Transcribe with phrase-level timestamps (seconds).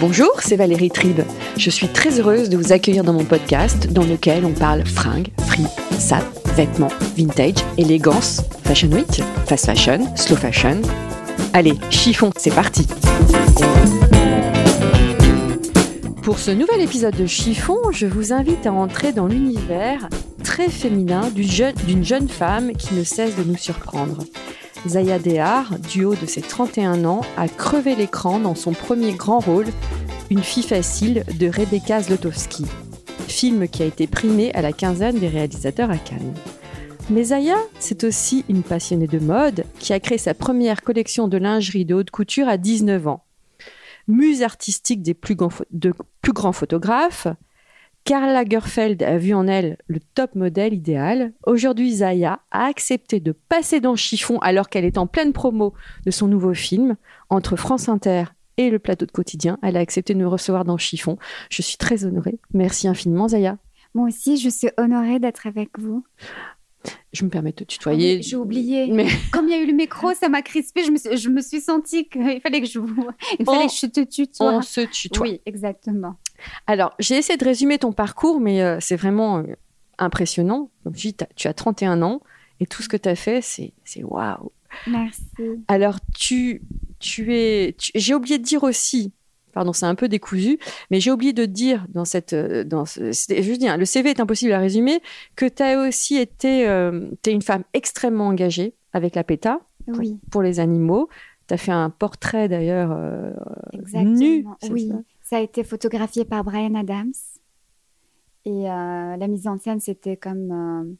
[0.00, 1.20] Bonjour, c'est Valérie Tribe.
[1.58, 5.28] Je suis très heureuse de vous accueillir dans mon podcast dans lequel on parle fringues,
[5.46, 5.66] free,
[5.98, 6.24] sap,
[6.56, 6.88] vêtements,
[7.18, 10.80] vintage, élégance, fashion week, fast fashion, slow fashion.
[11.52, 12.86] Allez, chiffon, c'est parti
[16.22, 20.06] Pour ce nouvel épisode de Chiffon, je vous invite à entrer dans l'univers
[20.44, 24.24] très féminin d'une jeune femme qui ne cesse de nous surprendre.
[24.86, 29.38] Zaya Dehar, du haut de ses 31 ans, a crevé l'écran dans son premier grand
[29.38, 29.66] rôle,
[30.30, 32.66] Une fille facile de Rebecca Zlotowski,
[33.26, 36.34] film qui a été primé à la quinzaine des réalisateurs à Cannes.
[37.08, 41.38] Mais Zaya, c'est aussi une passionnée de mode qui a créé sa première collection de
[41.38, 43.24] lingerie de haute couture à 19 ans.
[44.10, 47.28] Muse artistique des plus grands, de plus grands photographes,
[48.04, 51.32] Karl Lagerfeld a vu en elle le top modèle idéal.
[51.46, 55.74] Aujourd'hui, Zaya a accepté de passer dans chiffon alors qu'elle est en pleine promo
[56.06, 56.96] de son nouveau film.
[57.28, 58.24] Entre France Inter
[58.56, 61.18] et le plateau de quotidien, elle a accepté de me recevoir dans le chiffon.
[61.50, 62.40] Je suis très honorée.
[62.52, 63.58] Merci infiniment, Zaya.
[63.94, 66.04] Moi aussi, je suis honorée d'être avec vous.
[67.12, 68.22] Je me permets de te Ah tutoyer.
[68.22, 68.86] J'ai oublié.
[68.90, 70.84] Mais Comme il y a eu le micro, ça m'a crispé.
[70.84, 73.06] Je me suis, je me suis sentie qu'il fallait que je vous,
[73.38, 74.52] il fallait On- que je te tutoie.
[74.54, 75.26] on se tutoie.
[75.26, 76.16] Oui, exactement.
[76.66, 79.54] Alors, j'ai essayé de résumer ton parcours, mais euh, c'est vraiment euh,
[79.98, 80.70] impressionnant.
[80.84, 82.20] Comme je dis, t'as- tu as 31 ans
[82.60, 84.50] et tout ce que tu as fait, c'est c'est waouh.
[84.86, 85.22] Merci.
[85.68, 86.62] Alors, tu,
[87.00, 87.76] tu es.
[87.94, 89.12] j'ai oublié de dire aussi,
[89.52, 90.58] pardon, c'est un peu décousu,
[90.90, 92.32] mais j'ai oublié de dire dans cette.
[92.32, 95.00] euh, Dans ce, je dis, hein, le CV est impossible à résumer,
[95.36, 96.64] que tu as aussi été.
[97.22, 101.08] tu es une femme extrêmement engagée avec la PETA pour, Oui, pour les animaux.
[101.48, 103.32] Tu as fait un portrait d'ailleurs euh,
[104.04, 104.46] nu.
[104.70, 107.12] oui, ça ça a été photographié par Brian Adams.
[108.44, 110.92] Et euh, la mise en scène, c'était comme, euh,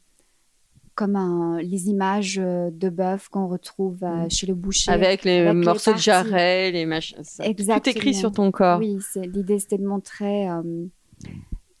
[0.95, 4.29] comme un- les images euh, de bœuf qu'on retrouve euh, Mm.
[4.29, 4.91] chez le boucher.
[4.91, 7.17] Avec les avec les morceaux de jarret, les machins.
[7.39, 8.79] Tout écrit sur ton corps.
[8.79, 10.61] Oui, c'est- l'idée c'était de montrer euh,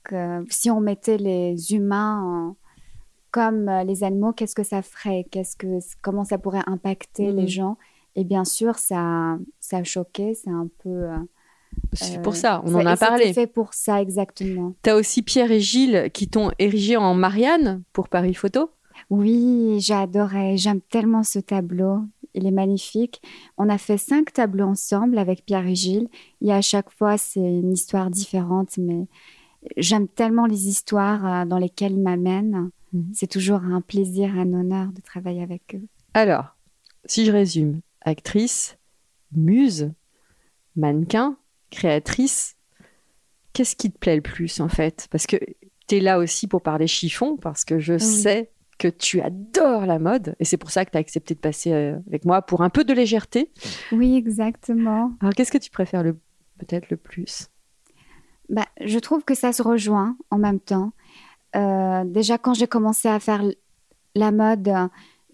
[0.03, 2.55] que si on mettait les humains
[3.31, 5.25] comme les animaux, qu'est-ce que ça ferait?
[5.31, 7.77] Qu'est-ce que, Comment ça pourrait impacter les gens?
[8.15, 11.05] Et bien sûr, ça, ça a choqué, c'est un peu.
[11.93, 13.31] C'est pour ça, on ça- en a parlé.
[13.31, 14.73] fait pour ça, exactement.
[14.83, 18.69] Tu as aussi Pierre et Gilles qui t'ont érigé en Marianne pour Paris Photo.
[19.09, 20.57] Oui, j'adorais.
[20.57, 22.01] J'aime tellement ce tableau.
[22.33, 23.21] Il est magnifique.
[23.57, 26.07] On a fait cinq tableaux ensemble avec Pierre et Gilles.
[26.41, 28.77] Et à chaque fois, c'est une histoire différente.
[28.77, 29.07] Mais
[29.77, 32.69] j'aime tellement les histoires euh, dans lesquelles ils m'amènent.
[32.93, 33.11] Mhm.
[33.13, 35.83] C'est toujours un plaisir, un honneur de travailler avec eux.
[36.13, 36.55] Alors,
[37.05, 38.77] si je résume, actrice,
[39.31, 39.91] muse,
[40.75, 41.37] mannequin,
[41.69, 42.55] créatrice,
[43.53, 45.07] qu'est-ce qui te plaît le plus en fait?
[45.11, 45.37] Parce que
[45.87, 48.51] tu es là aussi pour parler chiffon, parce que je sais
[48.81, 51.71] que tu adores la mode, et c'est pour ça que tu as accepté de passer
[51.71, 53.51] euh, avec moi pour un peu de légèreté.
[53.91, 55.11] Oui, exactement.
[55.21, 56.13] Alors, qu'est-ce que tu préfères le
[56.57, 57.47] peut-être le plus?
[58.49, 60.93] Bah, je trouve que ça se rejoint en même temps.
[61.55, 63.43] Euh, déjà, quand j'ai commencé à faire
[64.15, 64.71] la mode,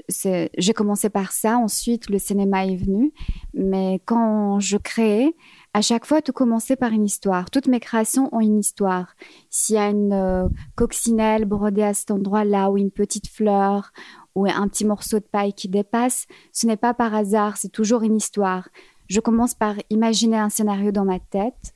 [0.09, 1.57] c'est- j'ai commencé par ça.
[1.57, 3.13] Ensuite, le cinéma est venu.
[3.53, 5.33] Mais quand je créais,
[5.77, 7.51] à chaque fois, tout commençait par une histoire.
[7.51, 9.13] Toutes mes créations ont une histoire.
[9.51, 13.91] S'il y a une euh, coccinelle brodée à cet endroit-là, ou une petite fleur,
[14.33, 18.01] ou un petit morceau de paille qui dépasse, ce n'est pas par hasard, c'est toujours
[18.01, 18.69] une histoire.
[19.07, 21.75] Je commence par imaginer un scénario dans ma tête.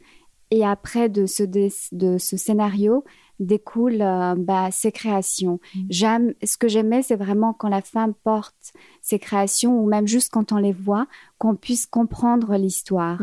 [0.50, 3.04] Et après de ce, de ce scénario
[3.42, 5.60] découlent euh, bah, ses créations.
[5.76, 5.80] Mm.
[5.90, 10.32] J'aime, ce que j'aimais, c'est vraiment quand la femme porte ses créations, ou même juste
[10.32, 11.08] quand on les voit,
[11.38, 13.20] qu'on puisse comprendre l'histoire.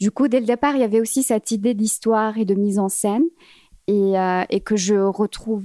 [0.00, 2.78] Du coup, dès le départ, il y avait aussi cette idée d'histoire et de mise
[2.78, 3.24] en scène,
[3.86, 5.64] et, euh, et que je retrouve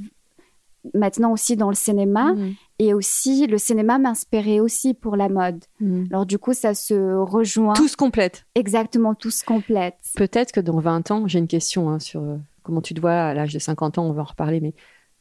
[0.93, 2.33] maintenant aussi dans le cinéma.
[2.33, 2.53] Mhm.
[2.77, 5.63] Et aussi, le cinéma m'inspirait aussi pour la mode.
[6.11, 7.73] Alors du coup, ça se rejoint.
[7.73, 8.45] Tout se complète.
[8.53, 9.95] Exactement, tout se complète.
[10.15, 12.35] Peut-être que dans 20 ans, j'ai une question hein, sur euh,
[12.65, 14.73] comment tu te vois à l'âge de 50 ans, on va en reparler, mais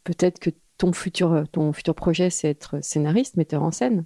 [0.05, 4.05] peut-être que ton futur, euh, ton futur projet, c'est être scénariste, metteur en scène.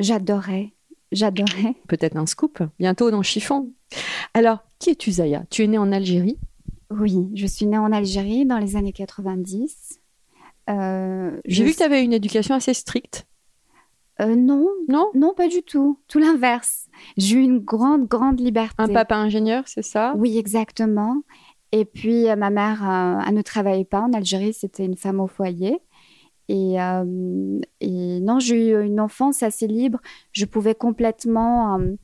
[0.00, 0.72] J'adorais.
[1.12, 1.74] J'adorais.
[1.88, 3.70] Peut-être un scoop, bientôt dans Chiffon.
[4.34, 5.44] Alors, qui es-tu, Zaya?
[5.50, 6.38] Tu es née en Algérie?
[6.90, 10.00] Oui, je suis née en Algérie dans les années 90.
[10.70, 13.26] Euh, J'ai je- vu que tu avais une éducation assez stricte.
[14.20, 15.10] Euh, non, Non?
[15.14, 16.00] Non, pas du tout.
[16.08, 16.86] Tout l'inverse.
[17.16, 18.74] J'ai eu une grande, grande liberté.
[18.78, 20.12] Un papa ingénieur, c'est ça?
[20.16, 21.22] Oui, exactement.
[21.72, 25.20] Et puis, euh, ma mère, euh, elle ne travaillait pas en Algérie, c'était une femme
[25.20, 25.78] au foyer.
[26.48, 30.00] Et, euh, et non, j'ai eu une enfance assez libre.
[30.32, 31.94] Je pouvais complètement euh,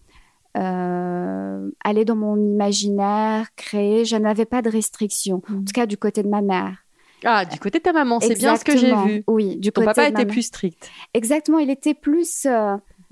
[0.59, 4.05] euh, aller dans mon imaginaire, créer.
[4.05, 5.65] Je n'avais pas de restrictions, en Mhm.
[5.65, 6.79] tout cas du côté de ma mère.
[7.25, 9.25] Ah, du côté de ta maman, c'est bien ce que j'ai vu.
[9.27, 10.33] Oui, du Ton côté papa de ma était mère.
[10.35, 10.91] plus strict.
[11.15, 12.47] Exactement, il était plus,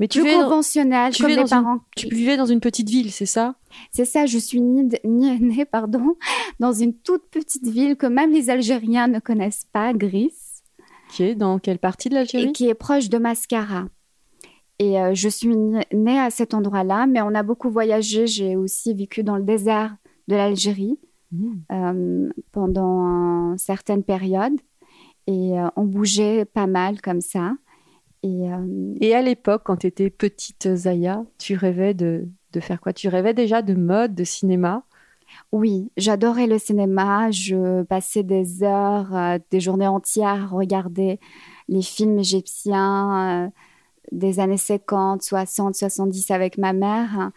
[0.02, 1.78] Mais tu plus conventionnel, tu comme une- parents.
[1.96, 3.54] tu vivais dans une petite ville, c'est ça?
[3.92, 4.60] C'est ça, je suis
[5.04, 6.16] née, pardon,
[6.58, 10.34] dans une toute petite ville que même les Algériens ne connaissent pas, Gris,
[11.10, 13.84] Qui est dans quelle partie de et l'Algérie qui est proche de Mascara.
[14.80, 18.26] Et euh, je suis née- à cet endroit-là, mais on a beaucoup voyagé.
[18.26, 19.94] J'ai aussi vécu dans le désert
[20.26, 20.98] de l'Algérie
[21.30, 21.62] Mhm.
[21.70, 24.58] euh, pendant certaines périodes.
[25.28, 27.52] Et euh, on bougeait pas mal comme ça.
[28.22, 32.80] Et euh, Et à l'époque, quand tu étais petite Zaya, tu rêvais de, de faire
[32.80, 32.92] quoi?
[32.92, 34.84] Tu rêvais déjà de mode, de cinéma?
[35.50, 37.30] Oui, j'adorais le cinéma.
[37.30, 41.18] Je passais des heures, euh, des journées entières à regarder
[41.68, 43.48] les films égyptiens euh,
[44.12, 47.30] des années 50, 60, 70 avec ma mère.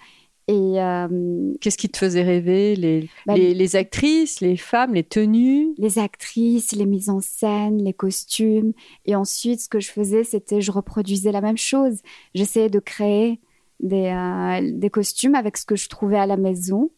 [0.48, 2.76] Et euh, Qu'est-ce qui te faisait rêver?
[2.76, 5.74] Les, Bah, les, les actrices, les femmes, les tenues?
[5.78, 8.74] Les actrices, les mises en scène, les costumes.
[9.06, 12.02] Et ensuite, ce que je faisais, c'était je reproduisais la même chose.
[12.36, 13.40] J'essayais de créer
[13.80, 16.92] des, euh, des costumes avec ce que je trouvais à la maison.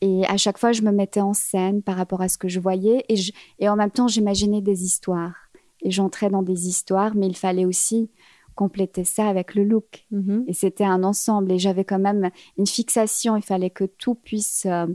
[0.00, 2.60] Et à chaque fois, je me mettais en scène par rapport à ce que je
[2.60, 3.04] voyais.
[3.10, 5.34] Et, je- et en même temps, j'imaginais des histoires.
[5.82, 8.10] Et j'entrais dans des histoires, mais il fallait aussi
[8.56, 10.06] compléter ça avec le look.
[10.10, 10.44] Mhm.
[10.48, 11.52] Et c'était un ensemble.
[11.52, 13.36] Et j'avais quand même une fixation.
[13.36, 14.86] Il fallait que tout puisse euh,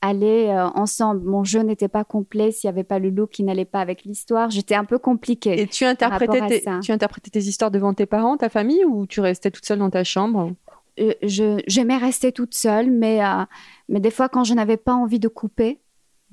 [0.00, 1.22] aller euh, ensemble.
[1.24, 4.04] Mon jeu n'était pas complet s'il n'y avait pas le look qui n'allait pas avec
[4.04, 4.50] l'histoire.
[4.50, 5.60] J'étais un peu compliquée.
[5.60, 9.20] Et tu interprétais, tes, tu interprétais tes histoires devant tes parents, ta famille, ou tu
[9.20, 10.52] restais toute seule dans ta chambre?
[10.98, 13.44] Euh, J'aimais rester toute seule, mais, euh,
[13.88, 15.80] mais des fois, quand je n'avais pas envie de couper.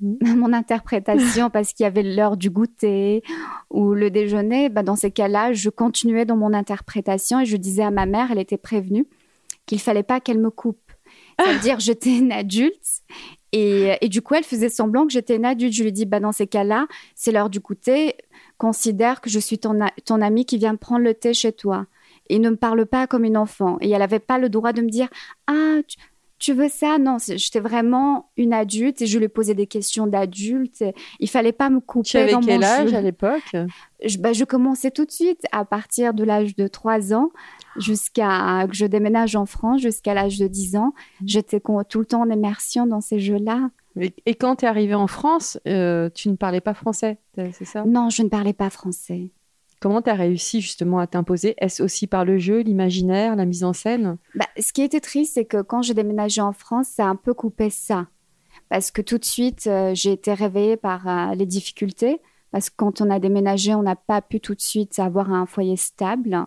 [0.00, 3.22] mon interprétation parce qu'il y avait l'heure du goûter
[3.70, 7.82] ou le déjeuner, bah, dans ces cas-là, je continuais dans mon interprétation et je disais
[7.82, 9.06] à ma mère, elle était prévenue,
[9.66, 10.92] qu'il fallait pas qu'elle me coupe.
[11.38, 13.02] C'est-à-dire, j'étais une adulte
[13.52, 15.72] et, et du coup, elle faisait semblant que j'étais une adulte.
[15.72, 18.14] Je lui dis, bah, dans ces cas-là, c'est l'heure du goûter.
[18.58, 21.86] Considère que je suis ton, ton amie qui vient prendre le thé chez toi.
[22.28, 23.78] Et ne me parle pas comme une enfant.
[23.80, 25.08] Et elle n'avait pas le droit de me dire,
[25.46, 25.96] ah, tu,
[26.38, 26.98] tu veux ça?
[26.98, 30.84] Non, j'étais vraiment une adulte et je lui posais des questions d'adulte.
[31.20, 32.96] Il fallait pas me couper Tu avais dans quel mon âge jeu.
[32.96, 33.56] à l'époque?
[34.04, 37.30] Je, bah, je commençais tout de suite à partir de l'âge de 3 ans
[37.76, 40.94] jusqu'à que je déménage en France jusqu'à l'âge de 10 ans.
[41.20, 41.24] Mmh.
[41.26, 43.70] J'étais tout le temps en immersion dans ces jeux-là.
[44.00, 47.64] Et, et quand tu es arrivée en France, euh, tu ne parlais pas français, c'est
[47.64, 47.84] ça?
[47.84, 49.32] Non, je ne parlais pas français.
[49.80, 51.54] Comment tu as réussi justement à t'imposer?
[51.58, 54.18] Est-ce aussi par le jeu, l'imaginaire, la mise en scène?
[54.34, 57.16] Bah, ce qui était triste, c'est que quand j'ai déménagé en France, ça a un
[57.16, 58.08] peu coupé ça.
[58.68, 62.20] Parce que tout de suite, euh, j'ai été réveillée par euh, les difficultés.
[62.50, 65.46] Parce que quand on a déménagé, on n'a pas pu tout de suite avoir un
[65.46, 66.46] foyer stable.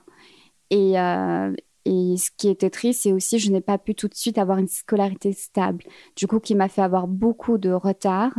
[0.69, 1.54] Et, euh,
[1.86, 4.57] et ce qui était triste, c'est aussi je n'ai pas pu tout de suite avoir
[4.57, 5.83] une scolarité stable.
[6.16, 8.33] Du coup, qui m'a fait avoir beaucoup de retard.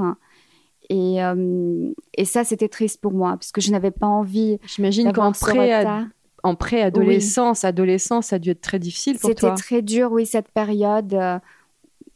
[0.93, 5.11] Et, euh, et ça, c'était triste pour moi, parce que je n'avais pas envie J'imagine
[5.13, 5.73] qu'en pré-
[6.43, 9.55] en préadolescence, adolescence, ça a dû être très difficile pour C'était toi.
[9.55, 11.15] très dur, oui, cette période.
[11.15, 11.39] euh,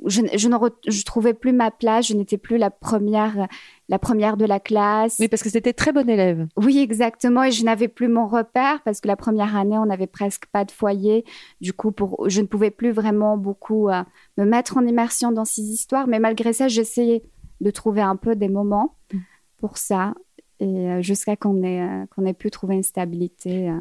[0.04, 0.56] Je, je ne
[0.88, 3.46] je trouvais plus ma place, je n'étais plus la première,
[3.88, 5.16] la première de la classe.
[5.20, 6.46] Oui, parce que c'était très bon élève.
[6.56, 7.44] Oui, exactement.
[7.44, 10.64] Et je n'avais plus mon repère parce que la première année, on n'avait presque pas
[10.66, 11.24] de foyer.
[11.62, 14.02] Du coup, pour, je ne pouvais plus vraiment beaucoup euh,
[14.36, 16.06] me mettre en immersion dans ces histoires.
[16.08, 17.22] Mais malgré ça, j'essayais
[17.60, 19.18] de trouver un peu des moments Mm.
[19.58, 20.14] pour ça.
[20.60, 23.78] Et euh, jusqu'à qu'on ait, euh, qu'on ait pu trouver une stabilité euh,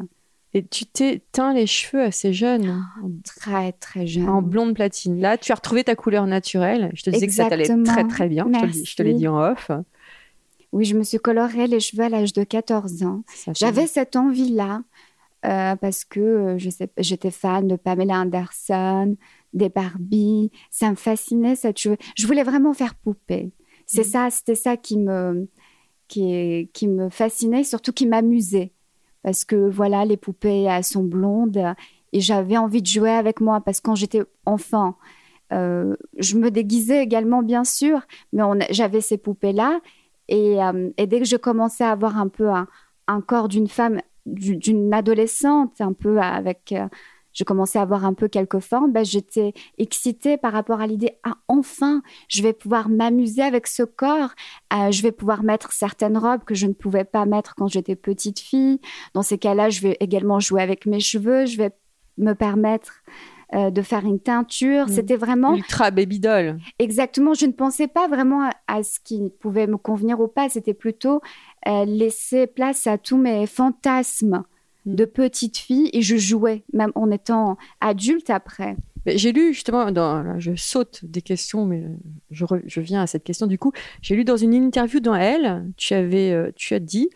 [0.52, 2.84] Et tu t'es teint les cheveux assez jeune,
[3.24, 4.28] très, très jeune.
[4.28, 5.20] en blonde platine.
[5.20, 6.90] Là, tu as retrouvé ta couleur naturelle.
[6.94, 8.46] Je te disais que ça t'allait très très bien.
[8.52, 9.70] Je te, je l'ai dit en off.
[10.72, 13.22] Oui, je me suis coloré les cheveux à l'âge de 14 ans.
[13.54, 14.82] J'avais cette envie-là
[15.46, 19.16] euh, parce que j'étais fan de Pamela Anderson,
[19.54, 20.50] des Barbie.
[20.70, 21.96] Ça me fascinait cette cheveux.
[22.16, 23.52] Je voulais vraiment faire poupée.
[23.86, 24.10] C'est Mhm.
[24.12, 25.48] ça, c'était ça qui me,
[26.08, 28.72] qui, qui me fascinait, surtout qui m'amusait.
[29.22, 31.74] Parce que voilà, les poupées elles sont blondes
[32.12, 34.96] et j'avais envie de jouer avec moi parce que quand j'étais enfant,
[35.52, 38.00] euh, je me déguisais également, bien sûr,
[38.32, 39.80] mais j'avais ces poupées-là.
[40.28, 42.66] Et, euh, et dès que je commençais à avoir un peu un,
[43.08, 46.72] un corps d'une femme, du- d'une adolescente, un peu avec.
[46.72, 46.88] euh,
[47.36, 51.12] je commençais à avoir un peu quelques formes, ben, j'étais excitée par rapport à l'idée,
[51.22, 54.30] ah, enfin, je vais pouvoir m'amuser avec ce corps,
[54.72, 57.94] euh, je vais pouvoir mettre certaines robes que je ne pouvais pas mettre quand j'étais
[57.94, 58.80] petite fille.
[59.12, 61.70] Dans ces cas-là, je vais également jouer avec mes cheveux, je vais
[62.16, 63.02] me permettre
[63.54, 64.86] euh, de faire une teinture.
[64.86, 64.88] Mm.
[64.88, 65.54] C'était vraiment...
[65.54, 66.58] Ultra baby doll.
[66.78, 67.34] Exactement.
[67.34, 70.48] Je ne pensais pas vraiment à, ce qui pouvait me convenir ou pas.
[70.48, 71.20] C'était plutôt
[71.68, 74.42] euh, laisser place à tous mes fantasmes.
[74.86, 78.76] De petite fille et je jouais, même en étant adulte après.
[79.06, 81.84] J'ai lu justement, dans, je saute des questions, mais
[82.30, 83.72] je, je, viens à cette question du coup.
[84.02, 87.10] J'ai lu dans une interview dans Elle, tu, avais, euh, tu as dit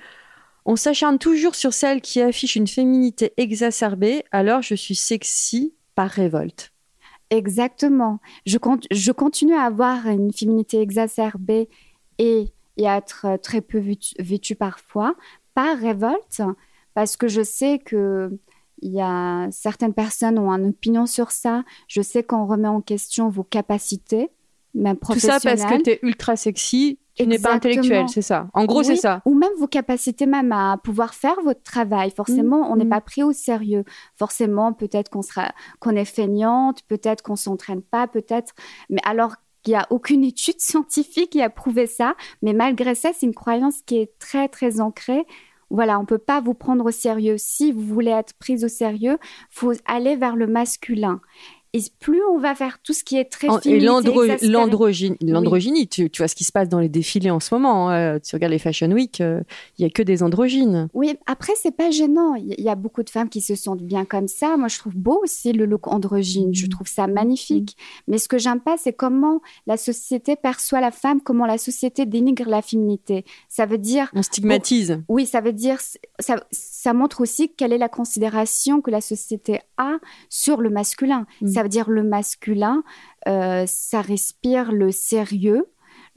[0.65, 6.11] On s'acharne toujours sur celle qui affiche une féminité exacerbée, alors je suis sexy par
[6.11, 6.73] révolte.
[7.31, 8.21] Exactement.
[8.47, 8.59] Je,
[8.91, 11.69] je continue à avoir une féminité exacerbée
[12.19, 13.83] et, et à être très peu
[14.19, 15.15] vêtue parfois
[15.55, 16.43] par révolte,
[16.95, 18.31] parce que je sais que
[18.83, 21.65] il y a certaines personnes ont une opinion sur ça.
[21.87, 24.31] Je sais qu'on remet en question vos capacités,
[24.75, 25.41] même professionnelles.
[25.41, 28.49] Tout ça parce que tu es ultra sexy, tu n'es pas intellectuel, c'est ça.
[28.55, 29.21] En gros, c'est ça.
[29.27, 32.11] Ou même vos capacités même à pouvoir faire votre travail.
[32.11, 32.91] Forcément, on n'est mm.
[32.91, 33.85] pas pris au sérieux.
[34.17, 38.55] Forcément, peut-être qu'on sera, qu'on est feignante, peut-être qu'on s'entraîne pas, peut-être.
[38.89, 42.15] Mais alors qu'il n'y a aucune étude scientifique qui a prouvé ça.
[42.43, 45.27] Mais malgré ça, c'est une croyance qui est très, très ancrée.
[45.71, 47.37] Voilà, on peut pas vous prendre au sérieux.
[47.39, 49.19] Si vous voulez être prise au sérieux,
[49.50, 51.21] faut aller vers le masculin.
[51.73, 56.35] Et plus on va faire tout ce qui est très Et l'androgynie, tu, vois ce
[56.35, 57.91] qui se passe dans les défilés en ce moment.
[57.91, 58.19] Hein.
[58.19, 59.41] tu regardes les Fashion Week, euh,
[59.79, 60.89] il y a que des androgynes.
[60.95, 62.35] Oui, après, c'est pas gênant.
[62.35, 64.57] Il y, a beaucoup de femmes qui se sentent bien comme ça.
[64.57, 66.55] Moi, je trouve beau aussi le look androgyne.
[66.55, 66.71] Je mm.
[66.71, 67.77] trouve ça magnifique.
[67.79, 68.11] Mm.
[68.11, 72.07] Mais ce que j'aime pas, c'est comment la société perçoit la femme, comment la société
[72.07, 73.25] dénigre la féminité.
[73.49, 74.11] Ça veut dire...
[74.15, 75.03] On stigmatise.
[75.09, 75.79] oui, ça veut dire...
[76.19, 79.97] Ça, ça montre aussi quelle est la considération que la société a
[80.29, 81.27] sur le masculin.
[81.41, 81.49] Mm.
[81.49, 82.83] Ça veut dire le masculin,
[83.29, 85.67] euh, ça respire le sérieux,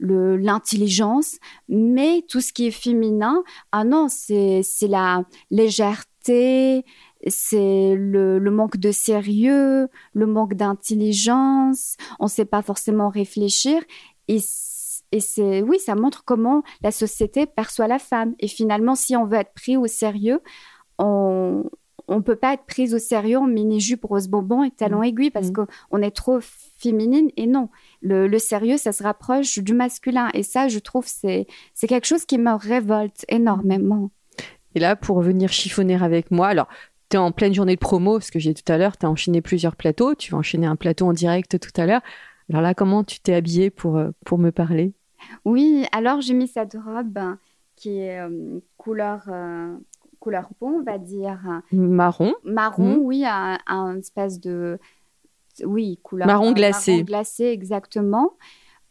[0.00, 6.84] l'intelligence, mais tout ce qui est féminin, ah non, c'est la légèreté,
[7.26, 13.82] c'est le, manque de sérieux, le manque d'intelligence, on ne sait pas forcément réfléchir.
[14.28, 14.40] Et,
[15.12, 18.34] et c'est oui, ça montre comment la société perçoit la femme.
[18.40, 20.40] Et finalement, si on veut être pris au sérieux,
[20.98, 21.64] on,
[22.08, 25.04] on peut pas être prise au sérieux en mini-jupe rose bonbon et talons mmh.
[25.04, 25.66] aiguilles parce mmh.
[25.90, 27.30] qu'on est trop féminine.
[27.36, 27.68] Et non,
[28.02, 30.28] le, sérieux, ça se rapproche du masculin.
[30.34, 34.10] Et ça, je trouve, c'est c'est quelque chose qui me révolte énormément.
[34.74, 36.68] Et là, pour venir chiffonner avec moi, alors,
[37.10, 39.06] tu es en pleine journée de promo, ce que j'ai dit tout à l'heure, tu
[39.06, 40.14] as enchaîné plusieurs plateaux.
[40.14, 42.02] Tu vas enchaîner un plateau en direct tout à l'heure.
[42.50, 44.92] Alors là, comment tu t'es habillée pour, euh, pour me parler?
[45.44, 47.18] Oui, alors j'ai mis cette robe
[47.76, 49.74] qui est euh, couleur euh,
[50.24, 51.38] couleur peau, on va dire.
[51.70, 52.34] Marron.
[52.44, 53.02] Marron, mmh.
[53.02, 54.78] oui, un, espèce de.
[55.62, 56.26] Oui, couleur.
[56.26, 56.92] Marron glacé.
[56.92, 58.32] Marron glacé, exactement.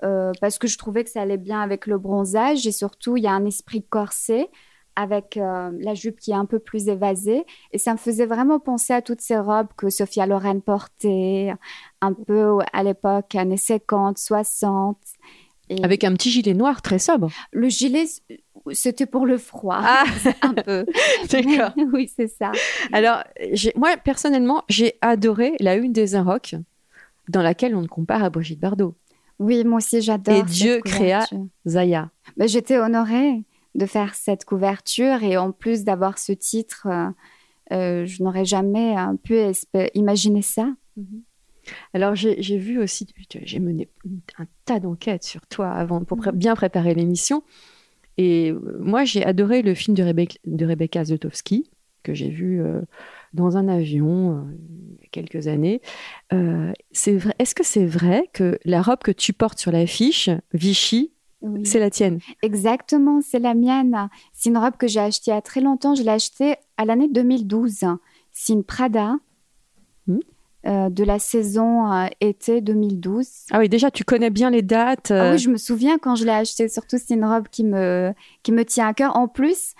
[0.04, 3.24] Euh, parce que je trouvais que ça allait bien avec le bronzage et surtout, il
[3.24, 4.50] y a un esprit corsé
[4.96, 7.46] avec euh, la jupe qui est un peu plus évasée.
[7.72, 11.54] Et ça me faisait vraiment penser à toutes ces robes que Sophia Loren portait,
[12.02, 14.98] un peu à l'époque, années 50, 60.
[15.82, 17.30] Avec un petit gilet noir très sobre.
[17.52, 18.06] Le gilet,
[18.72, 20.04] c'était pour le froid, ah.
[20.42, 20.86] un peu.
[21.32, 21.74] D'accord.
[21.94, 22.52] oui, c'est ça.
[22.92, 23.24] Alors,
[23.76, 26.56] moi, personnellement, j'ai adoré la une des Inrocks,
[27.30, 28.96] dans laquelle on ne compare à Brigitte Bardot.
[29.40, 30.36] Oui, moi aussi, j'adore.
[30.36, 31.26] Et Dieu créa
[31.68, 32.10] Zaya.
[32.38, 33.44] Mais J'étais honorée
[33.76, 37.10] de faire cette couverture et en plus d'avoir ce titre, euh,
[37.72, 39.36] euh, je n'aurais jamais pu
[39.96, 40.68] imaginer ça.
[40.98, 41.24] Mhm.
[41.94, 43.08] Alors, j'ai vu aussi,
[43.44, 43.90] j'ai mené
[44.38, 47.44] un tas d'enquêtes sur toi avant pour bien préparer l'émission.
[48.18, 51.70] Et euh, moi, j'ai adoré le film de, Rebecca Zlotowski,
[52.04, 52.82] que j'ai vu euh,
[53.34, 54.42] dans un avion euh,
[54.98, 55.82] il y a quelques années.
[56.92, 61.12] c'est vrai, est-ce que c'est vrai que la robe que tu portes sur l'affiche, Vichy,
[61.66, 62.20] c'est la tienne?
[62.42, 64.10] Exactement, c'est la mienne.
[64.32, 65.94] C'est une robe que j'ai achetée il y a très longtemps.
[65.94, 67.86] Je l'ai achetée à l'année 2012.
[68.32, 69.18] C'est une Prada.
[70.66, 73.28] Euh, de la saison euh, été 2012.
[73.52, 75.12] Ah oui, déjà, tu connais bien les dates.
[75.12, 75.38] Ah oui, euh.
[75.38, 76.70] je me souviens quand je l'ai acheté.
[76.70, 79.18] Surtout, c'est une robe qui me, qui me tient à cœur.
[79.18, 79.74] En plus,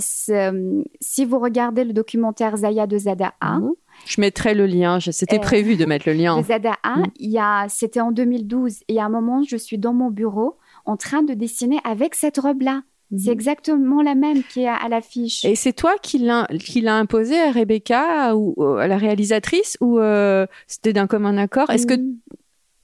[0.00, 3.74] si vous regardez le documentaire Zaya de Zada A, mhm.
[4.06, 4.98] Je mettrai le lien.
[4.98, 6.42] C'était prévu de mettre le lien.
[6.42, 7.68] Zada A, mhm.
[7.68, 8.80] c'était en 2012.
[8.88, 12.38] Et à un moment, je suis dans mon bureau en train de dessiner avec cette
[12.38, 12.82] robe-là.
[13.16, 13.32] C'est mhm.
[13.32, 15.44] exactement la même qui est à, l'affiche.
[15.44, 20.92] Et c'est toi qui l'a imposé à Rebecca ou à la réalisatrice ou euh, c'était
[20.92, 21.70] d'un commun accord?
[21.70, 21.94] Est-ce que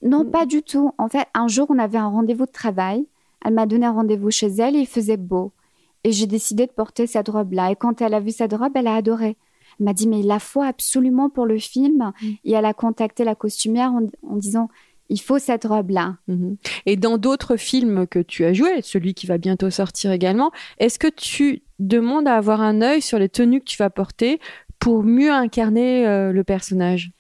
[0.04, 0.93] non, pas du tout.
[0.99, 3.07] En fait, un jour, on avait un rendez-vous de travail.
[3.45, 5.52] Elle m'a donné un rendez-vous chez elle et il faisait beau.
[6.04, 7.71] Et j'ai décidé de porter cette robe-là.
[7.71, 9.38] Et quand elle a vu cette robe, elle a adoré.
[9.81, 12.12] Elle m'a dit, mais il la faut absolument pour le film.
[12.21, 12.26] Mm.
[12.45, 14.69] Et elle a contacté la costumière en, en disant,
[15.09, 16.17] il faut cette robe-là.
[16.29, 16.57] Mhm.
[16.87, 20.99] Et dans d'autres films que tu as joué, celui qui va bientôt sortir également, est-ce
[20.99, 24.41] que tu demandes à avoir un œil sur les tenues que tu vas porter
[24.79, 27.13] pour mieux incarner euh, le personnage?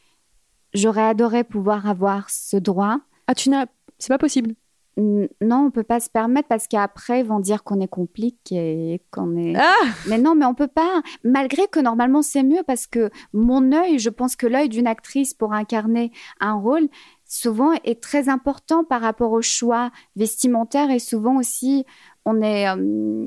[0.72, 2.98] J'aurais adoré pouvoir avoir ce droit.
[3.26, 3.66] Ah, tu n'as,
[3.98, 4.54] c'est pas possible.
[4.96, 9.36] Non, on peut pas se permettre parce qu'après ils vont dire qu'on est compliqué, qu'on
[9.36, 9.54] est.
[9.56, 11.02] Ah, Mais non, mais on peut pas.
[11.24, 15.34] Malgré que normalement c'est mieux parce que mon œil, je pense que l'œil d'une actrice
[15.34, 16.88] pour incarner un rôle,
[17.34, 21.84] souvent est très important par rapport au choix vestimentaire et souvent aussi
[22.24, 23.26] on est euh,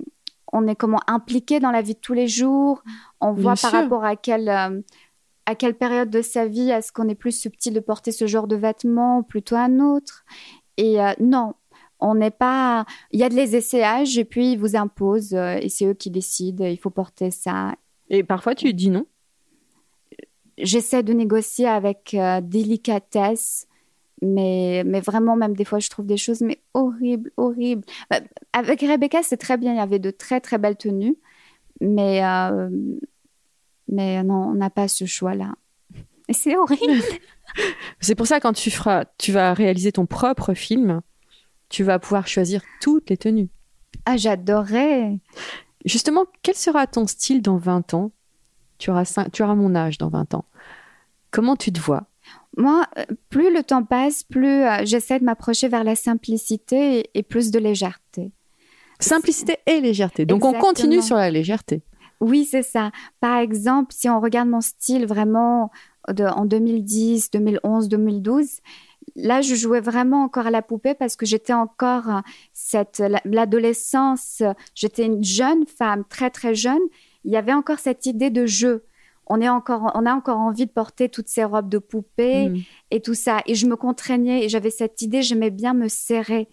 [0.53, 2.81] on est comment impliqué dans la vie de tous les jours.
[3.19, 3.69] On Bien voit sûr.
[3.69, 4.79] par rapport à quelle euh,
[5.45, 8.47] à quelle période de sa vie est-ce qu'on est plus subtil de porter ce genre
[8.47, 10.23] de vêtements ou plutôt un autre.
[10.77, 11.53] Et euh, non,
[11.99, 12.85] on n'est pas.
[13.11, 16.11] Il y a de les essayages et puis ils vous imposent et c'est eux qui
[16.11, 16.63] décident.
[16.65, 17.75] Il faut porter ça.
[18.09, 19.05] et parfois tu dis non?
[20.57, 23.67] J'essaie de négocier avec délicatesse,
[24.21, 27.83] mais, mais vraiment, même des fois, je trouve des choses mais horribles, horribles.
[28.13, 28.19] Euh,
[28.53, 29.73] Avec Rebecca, c'est très bien.
[29.73, 31.17] Il y avait de très, très belles tenues,
[31.81, 32.69] mais, euh,
[33.87, 35.55] mais non, on n'a pas ce choix-là.
[36.27, 37.03] Et c'est horrible.
[38.01, 41.01] C'est pour ça quand tu feras, tu vas réaliser ton propre film,
[41.69, 43.49] tu vas pouvoir choisir toutes les tenues.
[44.05, 45.17] Ah, j'adorais.
[45.85, 48.11] Justement, quel sera ton style dans 20 ans?
[48.77, 50.45] Tu auras, tu auras mon âge dans 20 ans.
[51.31, 52.03] Comment tu te vois?
[52.57, 57.09] Moi, euh, plus le temps passe, plus euh, j'essaie de m'approcher vers la simplicité et,
[57.19, 58.31] et plus de légèreté.
[58.99, 60.25] Simplicité et légèreté.
[60.25, 61.83] Donc on continue sur la légèreté.
[62.19, 62.91] Oui, c'est ça.
[63.19, 65.69] Par exemple, si on regarde mon style vraiment
[66.09, 68.59] de- en 2010, 2011, 2012,
[69.15, 72.19] là, je jouais vraiment encore à la poupée parce que j'étais encore euh,
[72.53, 74.41] cette la- l'adolescence.
[74.73, 76.81] J'étais une jeune femme, très très jeune.
[77.23, 78.83] Il y avait encore cette idée de jeu.
[79.29, 82.57] On est encore, on a encore envie de porter toutes ces robes de poupée Mm.
[82.91, 83.41] et tout ça.
[83.45, 86.47] Et je me contraignais et j'avais cette idée, j'aimais bien me serrer.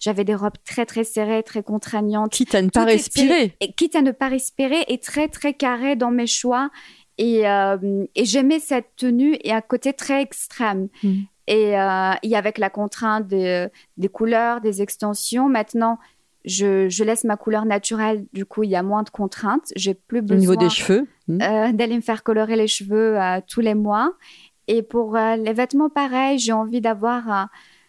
[0.00, 3.56] J'avais des robes très très serrées, très contraignantes Quitte à ne pas Tout était- respirer.
[3.60, 6.70] et quitte à ne pas respirer, et très très carré dans mes choix.
[7.16, 10.88] Et, euh, et j'aimais cette tenue et un côté très extrême.
[11.02, 11.14] Mm.
[11.48, 15.98] Et, euh, et avec la contrainte des, des couleurs, des extensions, maintenant,
[16.48, 18.26] je, je laisse ma couleur naturelle.
[18.32, 19.70] Du coup, il y a moins de contraintes.
[19.76, 21.06] J'ai plus Au besoin niveau des cheveux.
[21.28, 21.42] Mm.
[21.42, 24.14] euh, d'aller me faire colorer les cheveux euh, tous les mois.
[24.66, 27.48] Et pour euh, les vêtements, pareil, j'ai envie d'avoir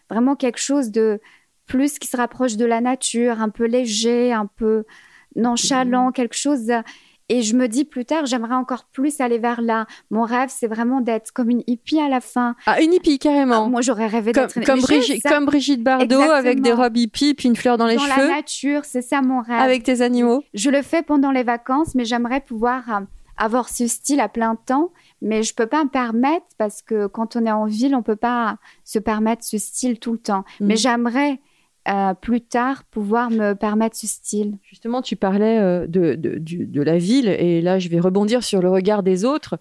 [0.09, 1.19] vraiment quelque chose de
[1.65, 4.85] plus qui se rapproche de la nature, un peu léger, un peu
[5.35, 6.71] nonchalant, quelque chose.
[7.29, 9.85] Et je me dis plus tard, j'aimerais encore plus aller vers là.
[10.09, 12.55] Mon rêve, c'est vraiment d'être comme une hippie à la fin.
[12.65, 13.65] Ah, une hippie carrément.
[13.65, 16.97] Ah, moi, j'aurais rêvé comme, d'être une- comme ça comme Brigitte Bardot avec des robes
[16.97, 19.59] hippies puis une fleur dans les dans cheveux la nature, c'est ça mon rêve.
[19.61, 20.43] avec tes animaux.
[20.53, 22.99] Je le fais pendant les vacances, mais j'aimerais pouvoir euh,
[23.37, 24.91] avoir ce style à plein temps.
[25.21, 28.15] Mais je peux pas me permettre parce que quand on est en ville, on peut
[28.15, 30.45] pas se permettre ce style tout le temps.
[30.59, 30.65] Mm.
[30.67, 31.39] Mais j'aimerais
[32.21, 34.58] plus tard pouvoir me permettre ce style.
[34.63, 38.69] Justement, tu parlais euh, de, de, la ville, et là, je vais rebondir sur le
[38.69, 39.58] regard des autres.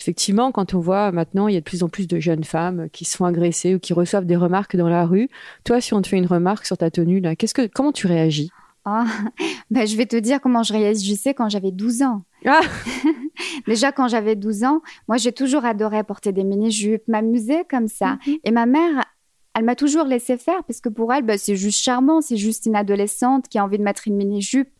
[0.00, 2.88] Effectivement, quand on voit maintenant, il y a de plus en plus de jeunes femmes
[2.92, 5.28] qui se font agresser ou qui reçoivent des remarques dans la rue.
[5.64, 8.06] Toi, si on te fait une remarque sur ta tenue, là, qu'est-ce que, comment tu
[8.06, 8.50] réagis?
[8.84, 9.04] Ah,
[9.70, 12.22] ben, je vais te dire comment je réagissais quand j'avais 12 ans.
[12.46, 12.60] Ah
[13.66, 18.18] Déjà, quand j'avais 12 ans, moi, j'ai toujours adoré porter des mini-jupes, m'amuser comme ça.
[18.44, 19.04] Et ma mère,
[19.54, 22.66] elle m'a toujours laissé faire parce que pour elle, ben, c'est juste charmant, c'est juste
[22.66, 24.70] une adolescente qui a envie de mettre une mini-jupe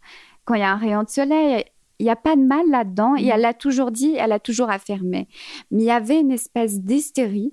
[0.44, 1.64] quand il y a un rayon de soleil.
[1.98, 3.14] Il n'y a pas de mal là-dedans.
[3.16, 5.28] Et elle l'a toujours dit, elle a toujours affirmé.
[5.70, 7.52] Mais il y avait une espèce d'hystérie.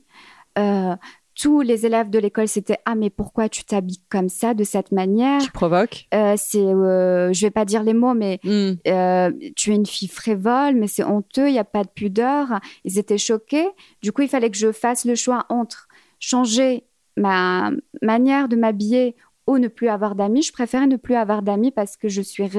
[0.57, 0.95] Euh,
[1.35, 4.91] tous les élèves de l'école, c'était Ah, mais pourquoi tu t'habilles comme ça, de cette
[4.91, 8.39] manière Tu provoques Euh, C'est, euh, je vais pas dire les mots, mais
[8.87, 12.59] euh, tu es une fille frévole, mais c'est honteux, il n'y a pas de pudeur.
[12.85, 13.67] Ils étaient choqués.
[14.01, 15.87] Du coup, il fallait que je fasse le choix entre
[16.19, 16.85] changer
[17.17, 19.15] ma manière de m'habiller
[19.47, 20.43] ou ne plus avoir d'amis.
[20.43, 22.49] Je préférais ne plus avoir d'amis parce que je suis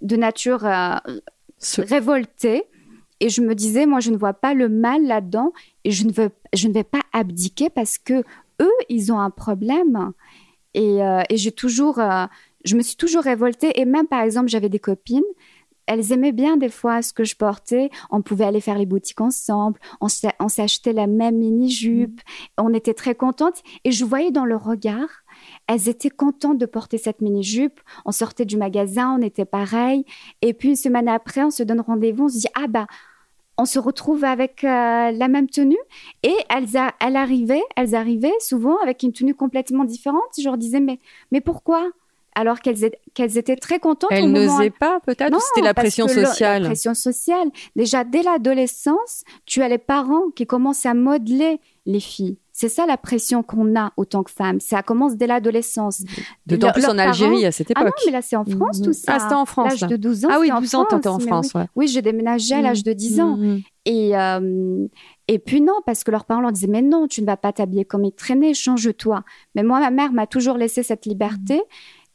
[0.00, 0.96] de nature euh,
[1.58, 2.64] Ce- révoltée.
[3.22, 5.52] Et je me disais, moi, je ne vois pas le mal là-dedans
[5.84, 8.22] et je ne, veux, je ne vais pas abdiquer parce que
[8.62, 10.12] eux, ils ont un problème.
[10.74, 12.24] Et, euh, et j'ai toujours, euh,
[12.64, 13.78] je me suis toujours révoltée.
[13.78, 15.22] Et même, par exemple, j'avais des copines,
[15.90, 17.90] elles aimaient bien des fois ce que je portais.
[18.10, 22.20] On pouvait aller faire les boutiques ensemble, on s'a- on s'achetait la même mini-jupe,
[22.56, 23.60] on était très contentes.
[23.82, 25.08] Et je voyais dans leur regard,
[25.66, 27.80] elles étaient contentes de porter cette mini-jupe.
[28.04, 30.04] On sortait du magasin, on était pareil.
[30.42, 32.86] Et puis, une semaine après, on se donne rendez-vous, on se dit, ah bah,
[33.58, 35.76] on se retrouve avec euh, la même tenue.
[36.22, 40.30] Et elles, a- elles arrivaient, elles arrivaient souvent avec une tenue complètement différente.
[40.38, 41.00] Je leur disais, mais,
[41.32, 41.90] mais pourquoi?
[42.34, 44.10] Alors qu'elles étaient, très contentes.
[44.12, 45.36] Elles n'osaient pas, peut-être?
[45.54, 46.62] C'était la pression sociale.
[46.62, 47.48] la pression sociale.
[47.76, 52.38] Déjà, dès l'adolescence, tu as les parents qui commencent à modeler les filles.
[52.52, 54.60] C'est ça la pression qu'on a autant que femme.
[54.60, 56.02] Ça commence dès l'adolescence.
[56.46, 57.84] D'autant plus en Algérie à cette époque.
[57.86, 59.14] Ah non, mais là, c'est en France tout ça.
[59.14, 59.80] Ah, c'était en France.
[59.80, 60.28] L'âge de 12 ans.
[60.30, 61.52] Ah oui, 12 ans, t'étais en France.
[61.54, 63.38] Oui, oui j'ai déménagé à l'âge de 10 ans.
[63.86, 64.86] Et, euh,
[65.26, 67.52] et puis non, parce que leurs parents leur disaient, mais non, tu ne vas pas
[67.52, 69.24] t'habiller comme ils traînaient, change-toi.
[69.54, 71.62] Mais moi, ma mère m'a toujours laissé cette liberté.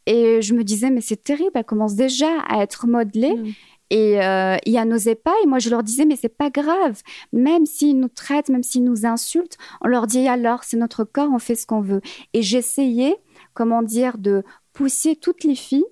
[0.06, 3.36] Et je me disais, mais c'est terrible, elle commence déjà à être modelée.
[3.36, 3.52] Mm.
[3.92, 5.34] Et euh, ils n'osaient pas.
[5.44, 7.02] Et moi, je leur disais, mais c'est pas grave.
[7.34, 11.30] Même s'ils nous traitent, même s'ils nous insultent, on leur dit, alors, c'est notre corps,
[11.32, 12.02] on fait ce qu'on veut.
[12.34, 13.16] Et j'essayais,
[13.54, 15.86] comment dire, de pousser toutes les filles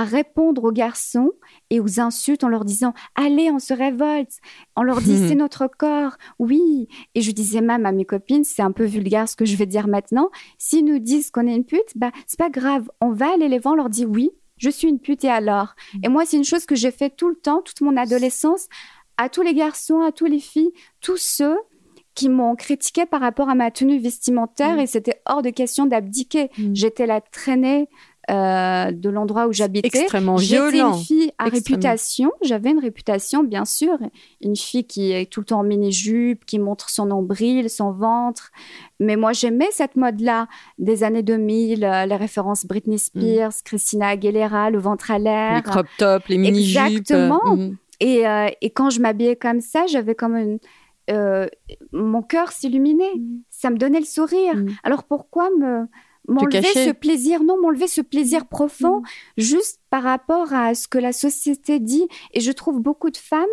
[0.00, 1.32] à répondre aux garçons
[1.68, 4.32] et aux insultes en leur disant Allez, on se révolte.
[4.76, 6.16] On leur dit C'est notre corps.
[6.38, 6.88] Oui.
[7.14, 9.66] Et je disais même à mes copines C'est un peu vulgaire ce que je vais
[9.66, 10.30] dire maintenant.
[10.56, 12.90] S'ils nous disent qu'on est une pute, bah, c'est pas grave.
[13.02, 15.74] On va aller les voir, on leur dit Oui, je suis une pute et alors?
[16.02, 18.68] Et moi, c'est une chose que j'ai fait tout le temps, toute mon adolescence,
[19.18, 21.58] à tous les garçons, à tous les filles, tous ceux
[22.14, 24.80] qui m'ont critiqué par rapport à ma tenue vestimentaire mm.
[24.80, 26.50] et c'était hors de question d'abdiquer.
[26.58, 26.74] Mm.
[26.74, 27.88] J'étais la traînée
[28.30, 29.88] euh, de l'endroit où j'habitais.
[29.88, 32.30] Extrêmement J'étais une fille à réputation.
[32.42, 33.98] J'avais une réputation, bien sûr.
[34.40, 38.52] Une fille qui est tout le temps en mini-jupe, qui montre son nombril, son ventre.
[39.00, 40.46] Mais moi, j'aimais cette mode-là
[40.78, 42.98] des années 2000, euh, les références Britney mm.
[42.98, 45.56] Spears, Christina Aguilera, le ventre à l'air.
[45.56, 46.82] Les crop tops, les mini-jupes.
[46.86, 47.56] Exactement.
[47.56, 47.76] Mm.
[47.98, 50.58] Et, euh, et, quand je m'habillais comme ça, j'avais comme une...
[51.92, 53.16] mon cœur s'illuminait.
[53.16, 53.40] Mm.
[53.50, 54.54] Ça me donnait le sourire.
[54.84, 55.88] Alors pourquoi me
[56.28, 59.04] m'enlever ce plaisir, non, m'enlever ce plaisir profond, mm.
[59.38, 62.06] juste par rapport à ce que la société dit.
[62.32, 63.46] Et je trouve beaucoup de femmes,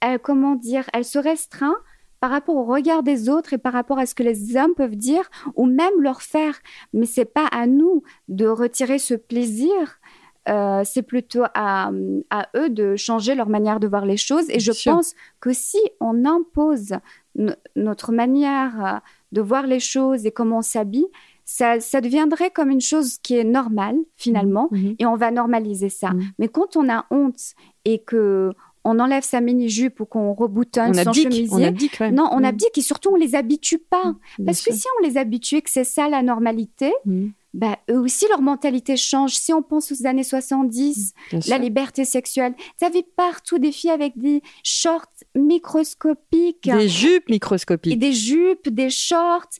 [0.00, 1.72] elles, comment dire, elles se restreignent
[2.20, 4.94] par rapport au regard des autres et par rapport à ce que les hommes peuvent
[4.94, 6.54] dire ou même leur faire.
[6.92, 9.72] Mais c'est pas à nous de retirer ce plaisir.
[10.48, 11.90] Euh, c'est plutôt à,
[12.30, 14.48] à, eux de changer leur manière de voir les choses.
[14.50, 16.94] Et je pense que si on impose
[17.74, 19.00] notre manière
[19.32, 21.08] de voir les choses et comment on s'habille,
[21.52, 24.94] ça, deviendrait comme une chose qui est normale finalement, mmh, mmh.
[24.98, 26.10] et on va normaliser ça.
[26.10, 26.22] Mmh.
[26.38, 28.52] Mais quand on a honte et que
[28.84, 31.48] on enlève sa mini-jupe ou qu'on reboutonne son chemisier.
[31.52, 34.16] On abdique, Non, on abdique et surtout on les habitue pas.
[34.44, 36.92] Parce que si on les habitue et que c'est ça la normalité,
[37.54, 39.34] bah, eux aussi leur mentalité change.
[39.34, 41.12] Si on pense aux années 70,
[41.48, 46.70] la liberté sexuelle, tu avais partout des filles avec des shorts microscopiques.
[46.70, 47.92] Des jupes microscopiques.
[47.92, 49.50] Et des jupes, des shorts.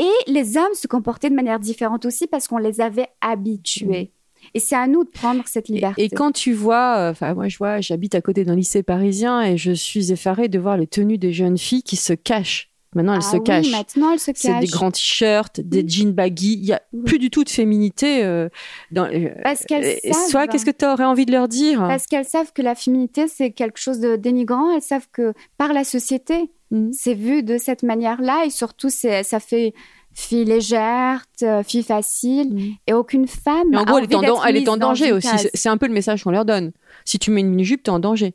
[0.00, 4.12] Et les hommes se comportaient de manière différente aussi parce qu'on les avait habitués.
[4.12, 4.48] Mm.
[4.54, 6.02] Et c'est à nous de prendre cette liberté.
[6.02, 9.42] Et, quand tu vois, euh, enfin moi je vois, j'habite à côté d'un lycée parisien
[9.42, 12.70] et je suis effarée de voir les tenues des jeunes filles qui se cachent.
[12.96, 13.70] Maintenant, elles ah se oui, cachent.
[13.70, 14.40] Maintenant, elles se cachent.
[14.40, 15.88] C'est des grands t-shirts, des mm.
[15.88, 16.54] jeans baggy.
[16.54, 18.24] Il y a plus du tout de féminité.
[18.24, 18.48] Euh,
[18.90, 20.28] dans, euh, Parce qu'elles savent.
[20.28, 21.78] Soit, qu'est-ce que tu aurais envie de leur dire?
[21.78, 24.74] Parce qu'elles savent que la féminité, c'est quelque chose de dénigrant.
[24.74, 26.90] Elles savent que par la société, Mm.
[26.92, 29.74] C'est vu de cette manière-là et surtout, ça fait
[30.12, 32.72] fille légère, euh, fille facile mm.
[32.86, 33.68] et aucune femme.
[33.70, 34.04] Mais en gros, elle,
[34.56, 35.28] est en, danger aussi.
[35.54, 36.72] C'est un peu le message qu'on leur donne.
[37.04, 38.34] Si tu mets une mini-jupe, t'es en danger.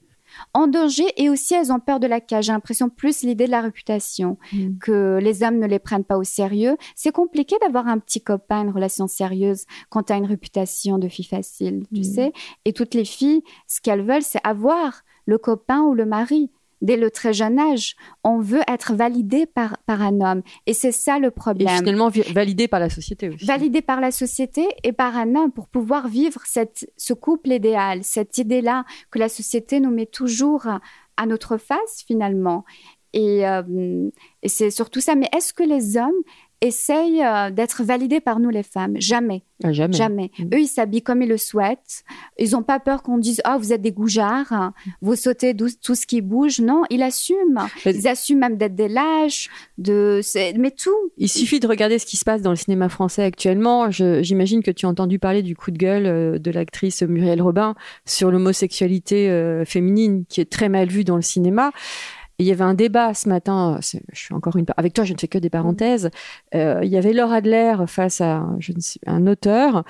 [0.53, 2.45] En danger et aussi elles ont peur de la cage.
[2.45, 4.79] J'ai l'impression plus l'idée de la réputation, mm.
[4.79, 6.77] que les hommes ne les prennent pas au sérieux.
[6.95, 11.07] C'est compliqué d'avoir un petit copain, une relation sérieuse quand tu as une réputation de
[11.07, 12.33] fille facile, tu sais.
[12.65, 16.97] Et toutes les filles, ce qu'elles veulent, c'est avoir le copain ou le mari dès
[16.97, 17.95] le très jeune âge.
[18.23, 20.41] On veut être validé par, par un homme.
[20.65, 21.73] Et c'est ça le problème.
[21.73, 23.45] Et finalement, validé par la société aussi.
[23.45, 28.03] Validé par la société et par un homme pour pouvoir vivre cette, ce couple idéal,
[28.03, 30.67] cette idée-là que la société nous met toujours
[31.17, 32.65] à notre face finalement.
[33.15, 34.09] Et, euh,
[34.43, 35.15] et c'est surtout ça.
[35.15, 36.11] Mais est-ce que les hommes
[36.61, 38.95] essayent euh, d'être validés par nous les femmes.
[38.97, 39.43] Jamais.
[39.63, 39.93] Ah, jamais.
[39.93, 40.31] Jamais.
[40.37, 40.43] Mm.
[40.53, 42.03] Eux, ils s'habillent comme ils le souhaitent.
[42.37, 46.05] Ils n'ont pas peur qu'on dise Ah, vous êtes des goujards, vous sautez tout ce
[46.05, 46.59] qui bouge.
[46.59, 47.67] Non, ils assument.
[47.85, 50.21] Ils assument même d'être des lâches, de...
[50.57, 50.91] mais tout.
[51.17, 53.89] Il suffit de regarder ce qui se passe dans le cinéma français actuellement.
[53.91, 57.75] J'imagine que tu as entendu parler du coup de gueule euh, de l'actrice Muriel Robin
[58.05, 61.71] sur l'homosexualité euh, féminine qui est très mal vue dans le cinéma
[62.39, 65.17] il y avait un débat ce matin, je suis encore une avec toi, je ne
[65.17, 66.09] fais que des parenthèses.
[66.53, 69.83] Euh, il y avait Laura Adler face à je ne un auteur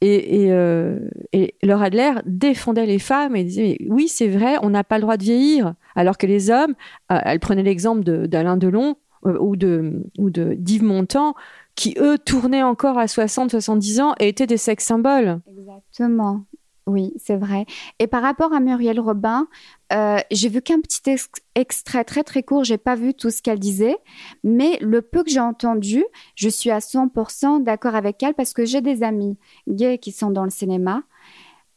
[0.00, 0.98] et, euh,
[1.32, 5.02] et Laura Adler défendait les femmes et disait oui c'est vrai, on n'a pas le
[5.02, 6.74] droit de vieillir, alors que les hommes,
[7.10, 11.34] euh, elle prenait l'exemple d'Alain Delon euh, ou de ou de d'Yves Montand
[11.74, 15.40] qui eux tournaient encore à 60 70 ans et étaient des sex symboles.
[15.48, 16.44] Exactement.
[16.88, 17.64] Oui, c'est vrai.
[18.00, 19.46] Et par rapport à Muriel Robin,
[19.92, 23.40] euh, j'ai vu qu'un petit ex- extrait très très court, j'ai pas vu tout ce
[23.40, 23.96] qu'elle disait,
[24.42, 28.64] mais le peu que j'ai entendu, je suis à 100% d'accord avec elle parce que
[28.64, 31.04] j'ai des amis gays qui sont dans le cinéma.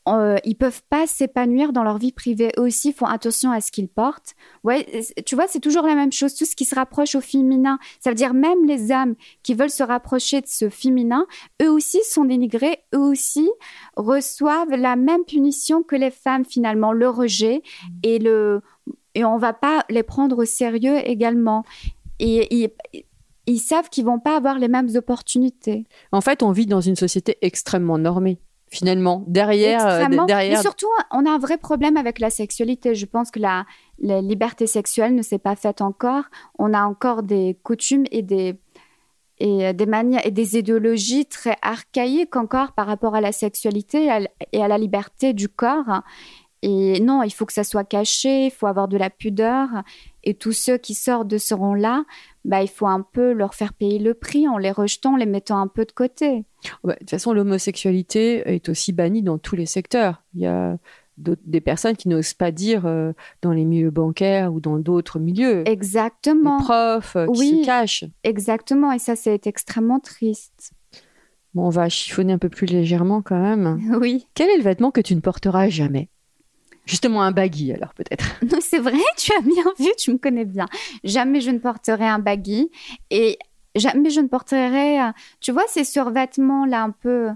[0.07, 2.51] Euh, ils peuvent pas s'épanouir dans leur vie privée.
[2.57, 4.35] Eux aussi font attention à ce qu'ils portent.
[4.63, 4.85] Ouais,
[5.25, 6.35] tu vois, c'est toujours la même chose.
[6.35, 9.69] Tout ce qui se rapproche au féminin, ça veut dire même les âmes qui veulent
[9.69, 11.25] se rapprocher de ce féminin,
[11.61, 12.79] eux aussi sont dénigrés.
[12.93, 13.49] Eux aussi
[13.95, 17.61] reçoivent la même punition que les femmes finalement, le rejet
[18.03, 18.61] et le
[19.15, 21.63] et on va pas les prendre au sérieux également.
[22.19, 22.69] Et ils,
[23.47, 25.85] ils savent qu'ils vont pas avoir les mêmes opportunités.
[26.11, 28.39] En fait, on vit dans une société extrêmement normée.
[28.71, 32.95] Finalement, derrière, euh, derrière, Mais surtout, on a un vrai problème avec la sexualité.
[32.95, 33.65] Je pense que la,
[33.99, 36.23] la liberté sexuelle ne s'est pas faite encore.
[36.57, 38.59] On a encore des coutumes et des
[39.37, 44.05] et euh, des manières et des idéologies très archaïques encore par rapport à la sexualité
[44.05, 44.19] et à,
[44.53, 46.01] et à la liberté du corps.
[46.61, 49.67] Et non, il faut que ça soit caché, il faut avoir de la pudeur.
[50.25, 52.03] Et tous ceux qui sortent de ce rang-là,
[52.43, 55.25] bah, il faut un peu leur faire payer le prix en les rejetant, en les
[55.27, 56.43] mettant un peu de côté.
[56.83, 60.23] De toute façon, l'homosexualité est aussi bannie dans tous les secteurs.
[60.33, 60.77] Il y a
[61.17, 65.67] des personnes qui n'osent pas dire euh, dans les milieux bancaires ou dans d'autres milieux.
[65.67, 66.57] Exactement.
[66.57, 67.59] Les profs euh, qui Oui.
[67.61, 68.03] se cachent.
[68.23, 70.71] Exactement, et ça, c'est extrêmement triste.
[71.53, 73.79] Bon, on va chiffonner un peu plus légèrement quand même.
[74.01, 74.27] Oui.
[74.33, 76.09] Quel est le vêtement que tu ne porteras jamais?
[76.85, 78.25] Justement un baggy, alors peut-être.
[78.51, 80.67] Non, c'est vrai, tu as bien vu, tu me connais bien.
[81.03, 82.69] Jamais je ne porterai un baggy
[83.09, 83.37] et
[83.75, 87.29] jamais je ne porterai, euh, tu vois, ces survêtements là un peu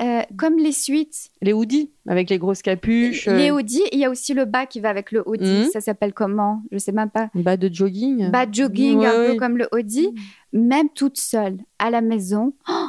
[0.00, 1.30] euh, comme les suites.
[1.40, 4.66] Les hoodies, avec les grosses capuches, Les euh, hoodies, il y a aussi le bas
[4.66, 5.64] qui va avec le hoodie.
[5.64, 5.70] Mhm.
[5.70, 6.62] Ça s'appelle comment?
[6.70, 7.30] Je sais même pas.
[7.34, 8.30] bas de jogging?
[8.30, 10.14] Bas de jogging, Ouais, un peu comme le hoodie.
[10.52, 12.86] Même toute seule, à la maison, oh,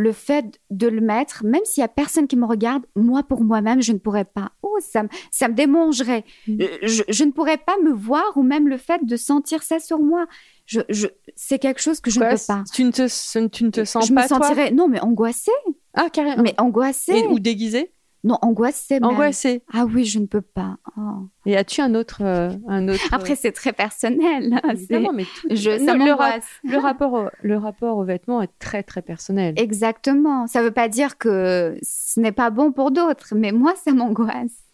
[0.00, 3.42] le fait de le mettre, même s'il y a personne qui me regarde, moi pour
[3.44, 4.52] moi-même, je ne pourrais pas.
[4.62, 6.24] Oh, ça me, ça me démangerait.
[6.48, 6.60] Mhm.
[6.62, 9.78] Euh, Je, je ne pourrais pas me voir ou même le fait de sentir ça
[9.78, 10.26] sur moi.
[10.66, 12.62] Je, je, c'est quelque chose que je Quoi, ne peux pas.
[12.72, 15.50] Tu ne te, tu ne te sens je pas me sentirais, non, mais angoissée.
[15.94, 16.42] Ah, carrément.
[16.42, 17.12] Mais angoissée.
[17.18, 19.00] Et- ou déguisé Non, angoissée.
[19.00, 19.04] même.
[19.10, 19.62] Angoissé.
[19.72, 20.76] Ah oui, je ne peux pas.
[20.98, 21.26] Oh.
[21.46, 24.60] Et as-tu un autre, euh, un autre Après, c'est très personnel.
[24.64, 25.48] euh, évidemment, mais tout.
[25.50, 29.00] Je, Non, ça le, ra- le rapport, au, le rapport aux vêtements est très très
[29.00, 29.54] personnel.
[29.56, 30.46] Exactement.
[30.46, 33.92] Ça ne veut pas dire que ce n'est pas bon pour d'autres, mais moi, ça
[33.92, 34.64] m'angoisse.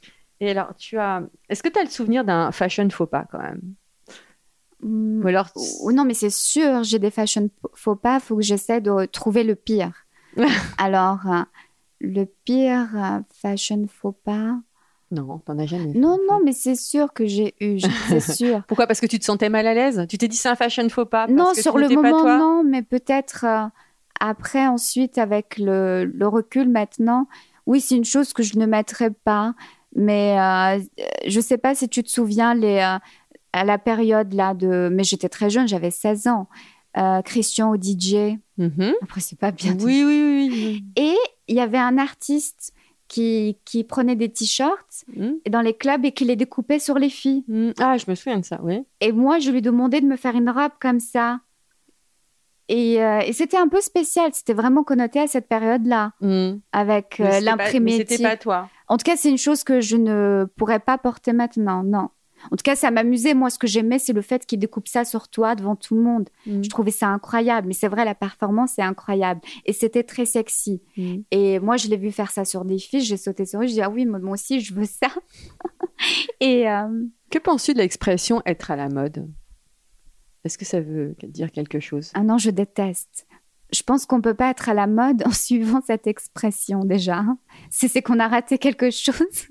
[0.40, 3.38] Et alors, tu as, est-ce que tu as le souvenir d'un fashion faux pas quand
[3.40, 3.61] même?
[4.82, 5.22] Hmm.
[5.24, 5.48] Ou alors,
[5.92, 8.16] non, mais c'est sûr, j'ai des fashion faux pas.
[8.16, 9.92] Il faut que j'essaie de trouver le pire.
[10.78, 11.42] Alors, euh,
[12.00, 14.59] le pire euh, fashion faux pas?
[15.12, 15.92] non, t'en as jamais.
[15.94, 17.78] Non, non, mais c'est sûr que j'ai eu,
[18.09, 18.62] c'est sûr.
[18.66, 18.87] Pourquoi?
[18.87, 20.04] Parce que tu te sentais mal à l'aise?
[20.09, 22.38] Tu t'es dit c'est un fashion faux pas parce non, que sur le pas moment,
[22.38, 23.66] non, mais peut-être euh,
[24.20, 27.28] après, ensuite, avec le, le recul maintenant,
[27.66, 29.54] oui, c'est une chose que je ne mettrais pas.
[29.94, 30.82] Mais euh,
[31.26, 32.98] je sais pas si tu te souviens, les, euh,
[33.52, 34.88] à la période là de.
[34.92, 36.48] Mais j'étais très jeune, j'avais 16 ans.
[36.98, 38.38] Euh, Christian au DJ.
[38.59, 38.94] Mhm.
[39.02, 39.76] Après, c'est pas bien.
[39.80, 40.50] Oui, oui, oui.
[40.50, 40.85] oui.
[40.96, 41.16] Et
[41.48, 42.72] il y avait un artiste
[43.09, 45.37] qui, qui prenait des t-shirts Mhm.
[45.48, 47.44] dans les clubs et qui les découpait sur les filles.
[47.48, 47.74] Mhm.
[47.78, 48.85] Ah, je me souviens de ça, oui.
[49.00, 51.38] Et moi, je lui demandais de me faire une robe comme ça.
[52.68, 54.30] Et, euh, et c'était un peu spécial.
[54.35, 56.61] C'était vraiment connoté à cette période-là, Mhm.
[56.72, 57.96] avec euh, l'imprimé.
[57.98, 58.68] C'était pas toi.
[58.88, 62.09] En tout cas, c'est une chose que je ne pourrais pas porter maintenant, non.
[62.50, 63.35] En tout cas, ça m'amusait.
[63.35, 66.02] Moi, ce que j'aimais, c'est le fait qu'il découpe ça sur toi devant tout le
[66.02, 66.28] monde.
[66.46, 66.64] Mhm.
[66.64, 67.68] Je trouvais ça incroyable.
[67.68, 69.40] Mais c'est vrai, la performance est incroyable.
[69.64, 70.82] Et c'était très sexy.
[70.96, 71.24] Mhm.
[71.30, 73.02] Et moi, je l'ai vu faire ça sur des filles.
[73.02, 73.66] J'ai sauté sur eux.
[73.66, 75.09] Je dis, ah oui, moi moi aussi, je veux ça.
[76.40, 76.88] et euh,
[77.30, 79.28] Que penses-tu de l'expression être à la mode
[80.44, 82.11] Est-ce que ça veut dire quelque chose?
[82.14, 83.26] Ah non, je déteste.
[83.72, 87.24] Je pense qu'on peut pas être à la mode en suivant cette expression déjà.
[87.70, 89.48] C'est c'est qu'on a raté quelque chose.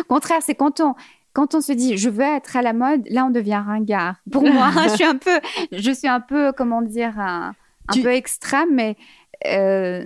[0.00, 0.94] Au contraire, c'est quand on
[1.36, 4.16] quand on se dit je veux être à la mode, là on devient ringard.
[4.32, 5.38] Pour moi, je suis un peu,
[5.72, 7.54] je suis un peu, comment dire, un,
[7.88, 8.96] un Tu- peu extrême, mais
[9.46, 10.04] euh,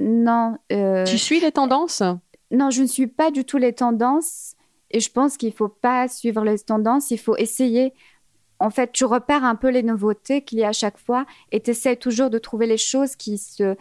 [0.00, 0.56] non.
[0.72, 2.02] euh, Tu suis les tendances?
[2.50, 4.54] Non, je ne suis pas du tout les tendances
[4.90, 7.94] et je pense qu'il faut pas suivre les tendances, il faut essayer.
[8.58, 11.60] En fait, tu repères un peu les nouveautés qu'il y a à chaque fois et
[11.60, 13.74] tu essaies toujours de trouver les choses qui, se,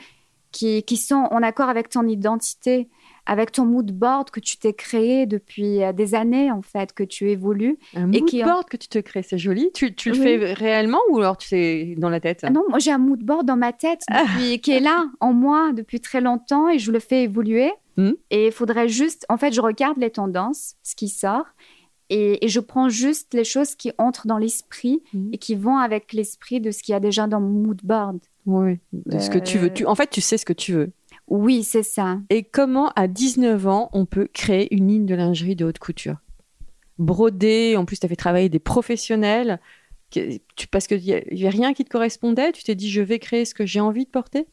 [0.52, 2.90] qui, qui sont en accord avec ton identité,
[3.32, 7.04] avec ton mood board que tu t'es créé depuis euh, des années, en fait, que
[7.04, 7.78] tu évolues.
[7.96, 9.72] Un Et mood qui- board que tu te crées, c'est joli.
[9.74, 10.22] Tu, tu le Oui.
[10.24, 12.42] fais réellement ou alors tu sais dans la tête?
[12.44, 15.32] Ah non, moi j'ai un mood board dans ma tête depuis, qui est là, en
[15.32, 17.72] moi, depuis très longtemps et je le fais évoluer.
[17.96, 18.16] Mhm.
[18.32, 21.46] Et il faudrait juste, en fait, je regarde les tendances, ce qui sort,
[22.10, 25.30] et, et je prends juste les choses qui entrent dans l'esprit Mhm.
[25.32, 28.20] et qui vont avec l'esprit de ce qu'il y a déjà dans mon mood board.
[28.46, 29.68] Oui, de ce que tu veux.
[29.68, 30.92] Euh, Tu, en fait, tu sais ce que tu veux.
[31.32, 32.20] Oui, c'est ça.
[32.30, 36.18] Et comment, à 19 ans, on peut créer une ligne de lingerie de haute couture?
[37.00, 39.62] Broder, en plus, tu as fait travailler des professionnels.
[40.72, 43.54] parce qu'il n'y avait rien qui te correspondait, tu t'es dit, je vais créer ce
[43.54, 44.46] que j'ai envie de porter?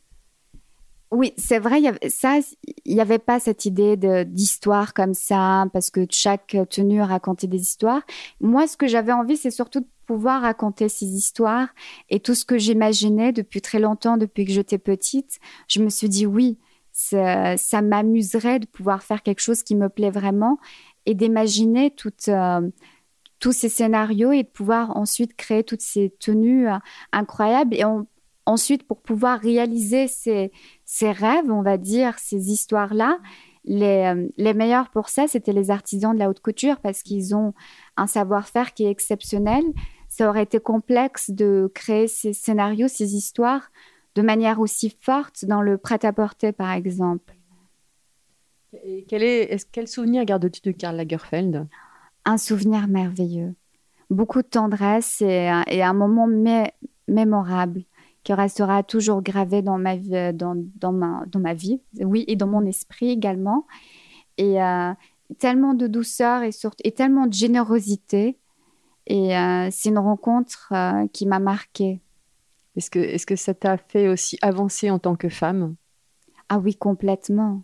[1.11, 2.39] Oui, c'est vrai, il y avait, ça,
[2.85, 7.61] il n'y avait pas cette idée d'histoire comme ça, parce que chaque tenue racontait des
[7.61, 8.03] histoires.
[8.41, 11.71] Moi, ce que j'avais envie, c'est surtout de pouvoir raconter ces histoires
[12.09, 15.41] et tout ce que j'imaginais depuis très longtemps, depuis que j'étais petite.
[15.67, 16.57] Je me suis dit, oui,
[16.99, 20.59] ça, m'amuserait de pouvoir faire quelque chose qui me plaît vraiment
[21.07, 21.95] et d'imaginer
[22.29, 22.71] euh,
[23.39, 26.77] tous ces scénarios et de pouvoir ensuite créer toutes ces tenues euh,
[27.13, 27.75] incroyables.
[27.77, 27.85] Et
[28.47, 30.51] ensuite, pour pouvoir réaliser ces,
[31.01, 33.19] rêves, on va dire, ces histoires-là,
[33.71, 37.55] euh, les, meilleurs pour ça, c'était les artisans de la haute couture parce qu'ils ont
[37.97, 39.63] un savoir-faire qui est exceptionnel.
[40.09, 43.71] Ça aurait été complexe de créer ces scénarios, ces histoires
[44.19, 47.37] de manière aussi forte dans le prêt-à-porter, par exemple.
[48.85, 51.69] Et quel, est, quel souvenir gardes-tu de Karl Lagerfeld?
[52.25, 53.55] Un souvenir merveilleux.
[54.11, 56.27] Beaucoup de tendresse et, et un moment
[57.07, 57.85] mémorable
[58.25, 62.25] qui restera toujours gravé dans ma vie, euh, dans, dans, ma, dans ma vie, oui,
[62.27, 63.69] et dans mon esprit également.
[64.37, 64.93] Et euh,
[65.39, 68.37] tellement de douceur et, surtout, et tellement de générosité.
[69.07, 70.75] Et euh, c'est une rencontre
[71.13, 72.01] qui m'a marquée.
[72.79, 75.75] Est-ce que, ça t'a fait aussi avancer en tant que femme?
[76.49, 77.63] Ah oui, complètement.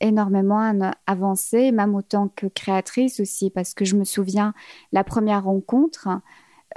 [0.00, 0.72] Énormément
[1.06, 4.54] avancé, même autant que créatrice aussi, parce que je me souviens,
[4.92, 6.08] la première rencontre,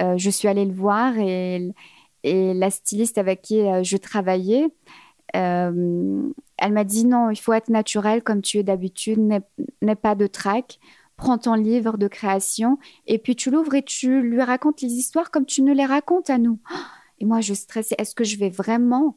[0.00, 1.72] je suis allée le voir et
[2.24, 4.66] la styliste avec qui euh, je travaillais,
[5.36, 10.14] euh, elle m'a dit non, il faut être naturel comme tu es d'habitude, n'aie pas
[10.14, 10.78] de trac.
[11.16, 15.30] Prends ton livre de création et puis tu l'ouvres et tu lui racontes les histoires
[15.30, 16.58] comme tu nous les racontes à nous.
[17.18, 17.94] Et moi, je stressais.
[17.98, 19.16] Est-ce que je vais vraiment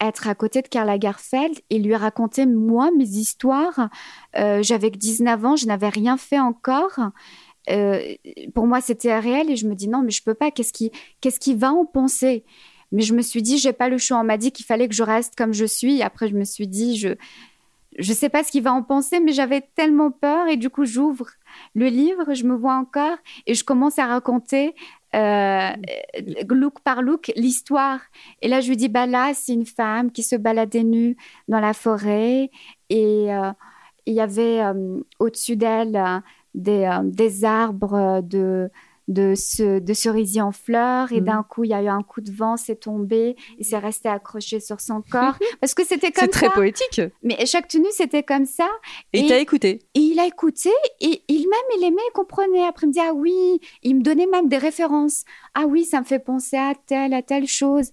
[0.00, 3.90] être à côté de Karl Lagerfeld et lui raconter moi mes histoires?
[4.36, 6.98] Euh, J'avais que 19 ans, je n'avais rien fait encore.
[7.70, 8.00] Euh,
[8.54, 10.50] pour moi, c'était réel et je me dis non, mais je peux pas.
[10.50, 12.44] Qu'est-ce qui, qu'est-ce qui va en penser?
[12.90, 14.18] Mais je me suis dit, j'ai pas le choix.
[14.18, 16.02] On m'a dit qu'il fallait que je reste comme je suis.
[16.02, 17.14] après, je me suis dit, je,
[17.98, 20.84] je sais pas ce qu'il va en penser, mais j'avais tellement peur et du coup,
[20.84, 21.26] j'ouvre
[21.74, 24.74] le livre, je me vois encore et je commence à raconter
[25.14, 25.70] euh,
[26.48, 28.00] look par look l'histoire.
[28.40, 31.16] Et là, je lui dis, bah là, c'est une femme qui se baladait nue
[31.48, 32.50] dans la forêt
[32.88, 33.52] et euh,
[34.06, 34.60] il y avait
[35.18, 36.22] au-dessus d'elle
[36.56, 38.70] euh, des, arbres de,
[39.08, 41.24] de, ce, de cerisier en fleurs et mm.
[41.24, 44.08] d'un coup il y a eu un coup de vent, c'est tombé et c'est resté
[44.08, 46.32] accroché sur son corps parce que c'était comme ça.
[46.32, 47.00] C'est très poétique.
[47.22, 48.68] Mais chaque tenue c'était comme ça.
[49.12, 49.80] Et, il t'a écouté.
[49.94, 52.64] Et il a écouté et il même il aimait, il comprenait.
[52.64, 55.24] Après il me dit ah oui, il me donnait même des références.
[55.54, 57.90] Ah oui, ça me fait penser à telle à telle chose.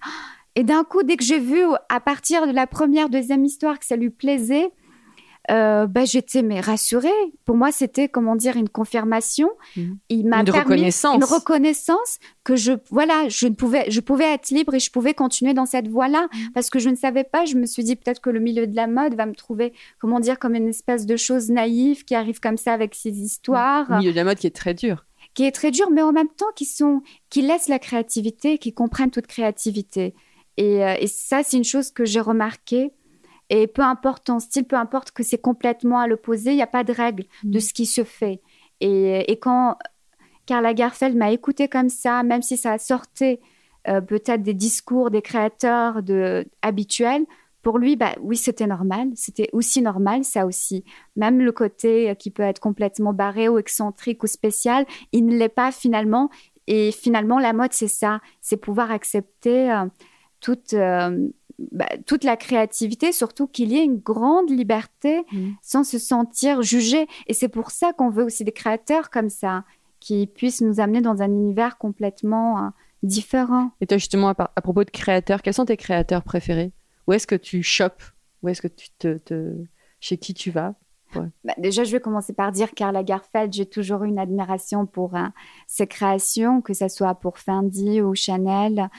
[0.55, 3.85] Et d'un coup dès que j'ai vu à partir de la première deuxième histoire que
[3.85, 4.71] ça lui plaisait,
[5.49, 7.09] euh, bah, j'étais mais rassurée.
[7.45, 9.49] Pour moi, c'était comment dire une confirmation.
[9.75, 9.81] Mmh.
[10.09, 14.49] Il m'a une reconnaissance, une reconnaissance que je voilà, je ne pouvais, je pouvais être
[14.49, 16.37] libre et je pouvais continuer dans cette voie-là mmh.
[16.53, 17.45] parce que je ne savais pas.
[17.45, 20.19] Je me suis dit peut-être que le milieu de la mode va me trouver comment
[20.19, 23.85] dire comme une espèce de chose naïve qui arrive comme ça avec ses histoires.
[23.89, 26.11] Le milieu de la mode qui est très dur qui est très dur, mais en
[26.11, 30.15] même temps qui sont, qui laissent la créativité, qui comprennent toute créativité.
[30.57, 32.91] Et, euh, et ça, c'est une chose que j'ai remarqué
[33.49, 36.67] et peu importe ton style, peu importe que c'est complètement à l'opposé, il n'y a
[36.67, 37.61] pas de règle de mm.
[37.61, 38.41] ce qui se fait.
[38.81, 39.75] Et, quand
[40.45, 43.39] Karl Lagerfeld m'a écouté comme ça, même si ça sortait
[43.87, 47.25] euh, peut-être des discours des créateurs de, habituels,
[47.61, 49.09] pour lui, bah, oui, c'était normal.
[49.15, 50.85] C'était aussi normal, ça aussi.
[51.17, 55.49] Même le côté qui peut être complètement barré ou excentrique ou spécial, il ne l'est
[55.49, 56.29] pas finalement.
[56.69, 58.21] Et finalement, la mode, c'est ça.
[58.41, 59.85] C'est pouvoir accepter euh,
[60.39, 61.27] toute, euh,
[61.71, 65.51] bah, toute la créativité, surtout qu'il y ait une grande liberté mm.
[65.61, 67.07] sans se sentir jugé.
[67.27, 69.63] Et c'est pour ça qu'on veut aussi des créateurs comme ça,
[69.99, 72.69] qui puissent nous amener dans un univers complètement euh,
[73.03, 73.71] différent.
[73.81, 76.71] Et toi, justement, à, propos de créateurs, quels sont tes créateurs préférés?
[77.07, 78.03] Où est-ce que tu chopes?
[78.41, 79.55] Où est-ce que tu te,
[79.99, 80.75] Chez qui tu vas?
[81.15, 85.15] Bah, déjà, je vais commencer par dire Karl Lagerfeld, j'ai toujours eu une admiration pour
[85.15, 85.25] euh,
[85.65, 88.89] ses créations, que ce soit pour Fendi ou Chanel.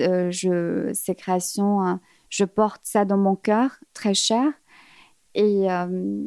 [0.00, 4.46] Euh, je, ces créations, hein, je porte ça dans mon cœur, très cher.
[5.34, 6.24] Et, euh,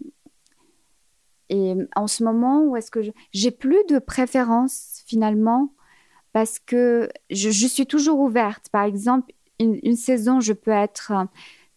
[1.49, 2.99] et en ce moment, où est-ce que
[3.31, 5.73] j'ai plus de préférence finalement
[6.31, 8.69] parce que je, suis toujours ouverte.
[8.69, 11.11] Par exemple, une, saison, je peux être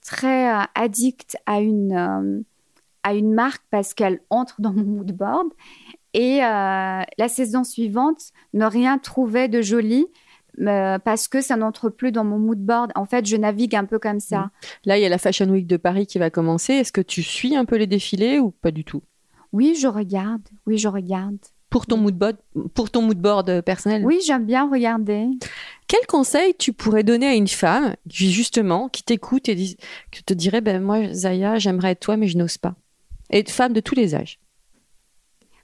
[0.03, 2.45] très euh, addict à une,
[3.03, 5.49] à une marque parce qu'elle entre dans mon mood board.
[6.15, 10.07] Et la saison suivante, ne rien trouver de joli
[10.61, 12.93] euh, parce que ça n'entre plus dans mon mood board.
[12.95, 14.41] En fait, je navigue un peu comme ça.
[14.41, 14.51] Mm.
[14.87, 16.75] Là, il y a la Fashion Week de Paris qui va commencer.
[16.75, 19.03] Est-ce que tu suis un peu les défilés ou pas du tout?
[19.53, 20.43] Oui, je regarde.
[20.67, 21.39] Oui, je regarde.
[21.71, 22.37] Pour ton mood board,
[22.75, 24.05] pour ton mood board personnel?
[24.05, 25.27] Oui, j'aime bien regarder.
[25.87, 30.61] Quel conseil tu pourrais donner à une femme, justement, qui t'écoute et qui te dirait,
[30.61, 32.75] ben moi, Zaya, j'aimerais être toi, mais je n'ose pas?
[33.31, 34.39] Et femme de tous les âges?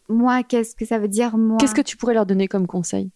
[0.08, 1.58] Moi, qu'est-ce que ça veut dire moi?
[1.60, 3.10] Qu'est-ce que tu pourrais leur donner comme conseil?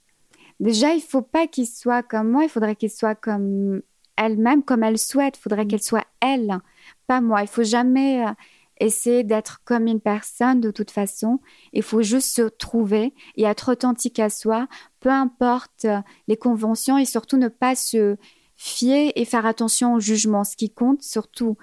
[0.62, 3.82] Déjà, il faut pas qu'ils soient comme moi, il faudrait qu'ils soient comme
[4.16, 5.36] elle-même, comme elle souhaite.
[5.36, 6.60] Il faudrait qu'elle soit elle,
[7.08, 7.42] pas moi.
[7.42, 8.30] Il faut jamais euh,
[8.78, 11.40] essayer d'être comme une personne de toute façon.
[11.72, 14.68] Il faut juste se trouver et être authentique à soi,
[15.00, 15.98] peu importe euh,
[16.28, 18.16] les conventions et surtout ne pas se
[18.54, 20.44] fier et faire attention au jugement.
[20.44, 21.56] Ce qui compte, surtout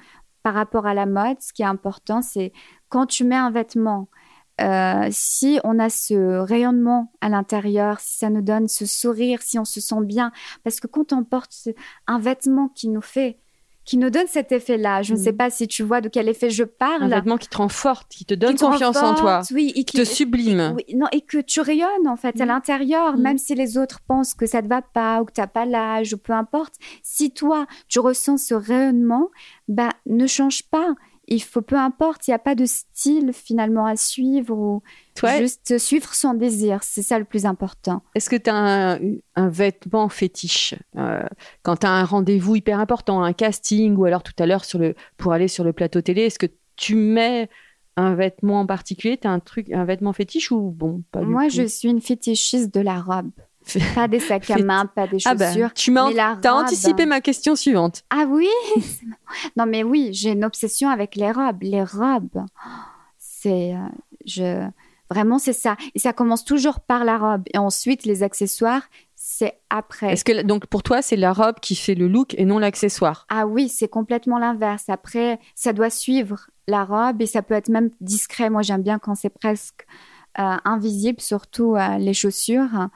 [0.43, 2.51] par rapport à la mode, ce qui est important, c'est
[2.89, 4.09] quand tu mets un vêtement,
[4.61, 9.59] euh, si on a ce rayonnement à l'intérieur, si ça nous donne ce sourire, si
[9.59, 10.31] on se sent bien,
[10.63, 11.69] parce que quand on porte
[12.07, 13.39] un vêtement qui nous fait
[13.89, 15.01] qui nous donne cet effet-là.
[15.01, 15.37] Je ne sais mm.
[15.37, 17.01] pas si tu vois de quel effet je parle.
[17.01, 20.03] Un vêtement qui te rend forte, qui te donne confiance en toi, oui, qui te
[20.03, 20.75] sublime.
[20.75, 22.49] Oui, non, et que tu rayonnes en fait à mm.
[22.49, 23.21] l'intérieur, mm.
[23.21, 25.47] même si les autres pensent que ça ne te va pas ou que tu n'as
[25.47, 26.75] pas l'âge ou peu importe.
[27.01, 29.29] Si toi, tu ressens ce rayonnement,
[29.67, 30.93] bah, ne change pas
[31.29, 34.81] il faut peu importe, il n'y a pas de style finalement à suivre ou
[35.37, 36.79] juste suivre son désir.
[36.81, 38.03] C'est ça le plus important.
[38.15, 38.99] Est-ce que tu as
[39.35, 41.23] un, vêtement fétiche euh,
[41.63, 44.63] quand tu as un rendez-vous hyper important, un casting ou alors tout à l'heure
[45.17, 47.49] pour aller sur le plateau télé, est-ce que tu mets
[47.95, 51.49] un vêtement en particulier, tu as un truc un vêtement fétiche ou bon pas Moi,
[51.49, 53.31] je suis une fétichiste de la robe.
[53.95, 55.73] Pas des sacs à main, pas des ah bah, chaussures.
[55.73, 56.09] tu m'as
[56.45, 58.03] anticipé ma question suivante.
[58.09, 58.49] Ah oui?
[59.55, 61.61] Non mais oui, j'ai une obsession avec les robes.
[61.61, 62.43] Les robes,
[63.17, 63.73] c'est...
[63.73, 63.87] Euh,
[64.25, 64.67] je...
[65.11, 65.75] Vraiment, c'est ça.
[65.95, 67.41] Et ça commence toujours par la robe.
[67.53, 68.83] Et ensuite, les accessoires,
[69.15, 70.13] c'est après.
[70.13, 73.25] Est-ce que donc pour toi, c'est la robe qui fait le look et non l'accessoire?
[73.29, 74.85] Ah oui, c'est complètement l'inverse.
[74.87, 78.49] Après, ça doit suivre la robe et ça peut être même discret.
[78.49, 79.85] Moi, j'aime bien quand c'est presque
[80.37, 82.89] euh, invisible, surtout euh, les chaussures.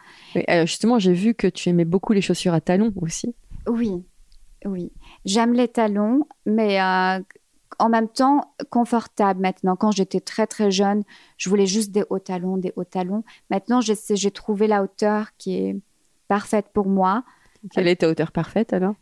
[0.50, 3.36] Euh, justement, j'ai vu que tu aimais beaucoup les chaussures à talons aussi.
[3.68, 4.06] Oui,
[4.66, 4.92] oui.
[5.26, 9.76] J'aime les talons, mais en même temps confortable maintenant.
[9.76, 11.04] Quand j'étais très très jeune,
[11.38, 13.24] je voulais juste des hauts talons, des hauts talons.
[13.50, 15.76] Maintenant, j'ai trouvé la hauteur qui est
[16.28, 17.24] parfaite pour moi.
[17.72, 18.96] Quelle est ta hauteur parfaite alors?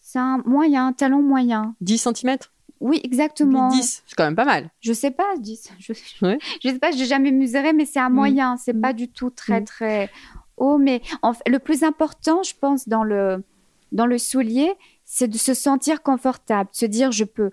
[0.00, 1.74] C'est un moyen, un talon moyen.
[1.80, 2.36] 10 cm
[2.80, 3.68] oui, exactement.
[3.68, 4.70] 10, c'est quand même pas mal.
[4.80, 5.70] Je sais pas, 10.
[5.78, 6.38] Je, ouais.
[6.62, 8.14] je sais pas, j'ai jamais mesuré, mais c'est un mm.
[8.14, 8.56] moyen.
[8.56, 8.80] C'est mm.
[8.80, 9.64] pas du tout très, mm.
[9.64, 10.10] très
[10.56, 10.78] haut.
[10.78, 13.44] Mais en fait, le plus important, je pense, dans le,
[13.92, 14.72] dans le soulier,
[15.04, 17.50] c'est de se sentir confortable, de se dire, je peux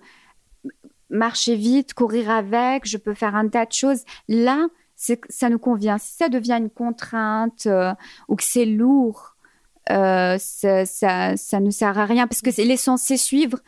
[1.10, 4.04] marcher vite, courir avec, je peux faire un tas de choses.
[4.28, 5.98] Là, ça nous convient.
[5.98, 7.94] Si ça devient une contrainte euh,
[8.28, 9.36] ou que c'est lourd,
[9.90, 13.58] euh, ça, ça, ça, ne sert à rien parce que est censé suivre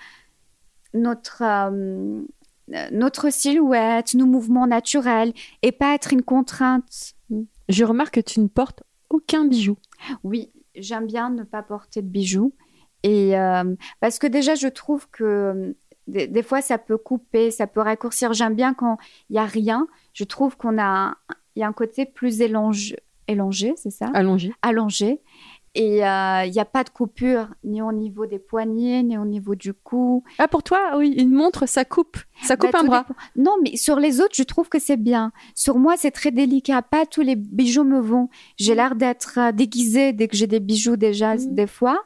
[0.95, 2.23] notre, euh,
[2.93, 5.33] notre silhouette, nos mouvements naturels
[5.63, 7.15] et pas être une contrainte.
[7.69, 9.77] Je remarque que tu ne portes aucun bijou.
[10.25, 12.53] Oui, j'aime bien ne pas porter de bijoux.
[13.03, 15.73] Et euh, parce que déjà, je trouve que euh,
[16.07, 18.33] des, fois, ça peut couper, ça peut raccourcir.
[18.33, 19.87] J'aime bien quand il n'y a rien.
[20.13, 21.17] Je trouve qu'on a,
[21.55, 22.97] il y a un côté plus élongé,
[23.29, 24.11] élongé c'est ça?
[24.13, 24.53] Allongé.
[24.63, 25.21] Allongé.
[25.77, 29.25] Et il euh, n'y a pas de coupure, ni au niveau des poignets, ni au
[29.25, 30.25] niveau du cou.
[30.39, 32.17] Ah, pour toi, oui, une montre, ça coupe.
[32.43, 33.07] Ça coupe bah, un bras.
[33.37, 35.31] Non, mais sur les autres, je trouve que c'est bien.
[35.55, 36.83] Sur moi, c'est très délicat.
[36.83, 38.31] Pas tous les bijoux me vont.
[38.57, 41.55] J'ai l'air d'être euh, déguisée dès que j'ai des bijoux déjà, mm.
[41.55, 42.03] des fois.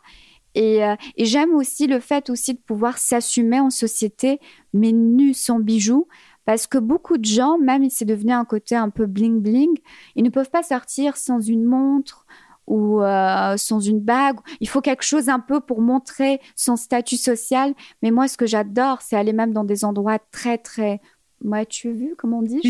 [0.55, 4.41] Et, euh, et j'aime aussi le fait aussi de pouvoir s'assumer en société,
[4.75, 6.07] mais nu, sans bijoux.
[6.45, 9.75] Parce que beaucoup de gens, même si c'est devenu un côté un peu bling-bling,
[10.17, 12.27] ils ne peuvent pas sortir sans une montre
[12.67, 14.37] ou euh, sans une bague.
[14.61, 17.75] Il faut quelque chose un peu pour montrer son statut social.
[18.03, 21.01] Mais moi, ce que j'adore, c'est aller même dans des endroits très, très...
[21.43, 22.61] Moi, tu as vu, comment on dit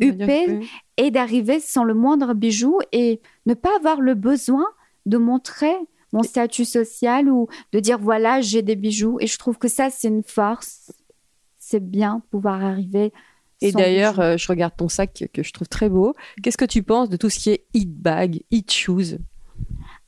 [0.00, 0.60] Huppé.
[0.96, 4.66] Et d'arriver sans le moindre bijou et ne pas avoir le besoin
[5.04, 5.74] de montrer
[6.12, 9.18] mon statut social ou de dire, voilà, j'ai des bijoux.
[9.20, 10.92] Et je trouve que ça, c'est une force.
[11.58, 13.12] C'est bien pouvoir arriver
[13.60, 16.14] et d'ailleurs, euh, je regarde ton sac que je trouve très beau.
[16.42, 19.18] Qu'est-ce que tu penses de tout ce qui est hit bag, hit shoes?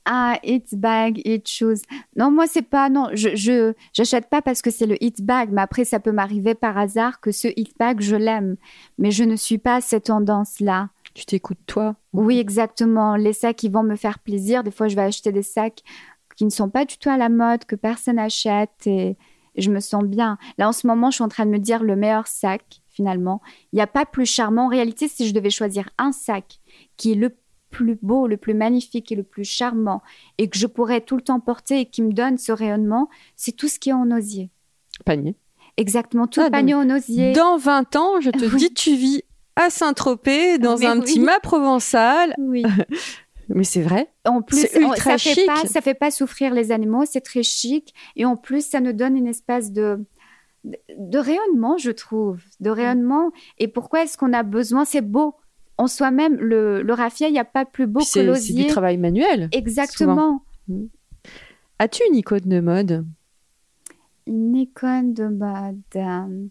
[0.04, 1.82] Ah, hit bag, hit shoes.
[2.16, 5.60] Non, moi, c'est pas, non, je, j'achète pas parce que c'est le hit bag, mais
[5.60, 8.56] après, ça peut m'arriver par hasard que ce hit bag, je l'aime.
[8.96, 10.88] Mais je ne suis pas cette tendance-là.
[11.14, 11.96] Tu t'écoutes toi?
[12.12, 13.16] Oui, exactement.
[13.16, 14.62] Les sacs qui vont me faire plaisir.
[14.62, 15.82] Des fois, je vais acheter des sacs
[16.36, 19.16] qui ne sont pas du tout à la mode, que personne n'achète et
[19.56, 20.38] je me sens bien.
[20.56, 23.40] Là, en ce moment, je suis en train de me dire le meilleur sac, finalement.
[23.72, 24.64] Il n'y a pas plus charmant.
[24.64, 26.58] En réalité, si je devais choisir un sac
[26.96, 27.36] qui est le
[27.70, 30.02] plus beau, le plus magnifique et le plus charmant,
[30.38, 33.52] et que je pourrais tout le temps porter et qui me donne ce rayonnement, c'est
[33.52, 34.50] tout ce qui est en osier.
[35.04, 35.36] Panier.
[35.76, 37.32] Exactement, tout Ah, panier en osier.
[37.34, 38.56] Dans 20 ans, je te Oui.
[38.58, 39.22] dis, tu vis
[39.54, 41.04] à Saint-Tropez, dans Mais un oui.
[41.04, 42.34] petit mât provençal.
[42.38, 42.64] Oui.
[43.50, 44.10] Mais c'est vrai.
[44.26, 45.46] En plus, ultra ça fait chic.
[45.46, 48.92] pas, ça fait pas souffrir les animaux, c'est très chic, et en plus, ça nous
[48.92, 50.04] donne une espèce de
[50.98, 53.30] de, rayonnement, je trouve, de rayonnement.
[53.58, 54.84] Et pourquoi est-ce qu'on a besoin?
[54.84, 55.34] C'est beau
[55.76, 56.36] en soi-même.
[56.36, 58.66] Le, le raffia, il n'y a pas plus beau que c'est c'est du l'osier.
[58.66, 59.48] travail manuel.
[59.52, 60.42] Exactement.
[61.78, 63.06] As-tu une icône de mode?
[64.26, 65.80] Une icône de mode.
[65.96, 66.46] euh,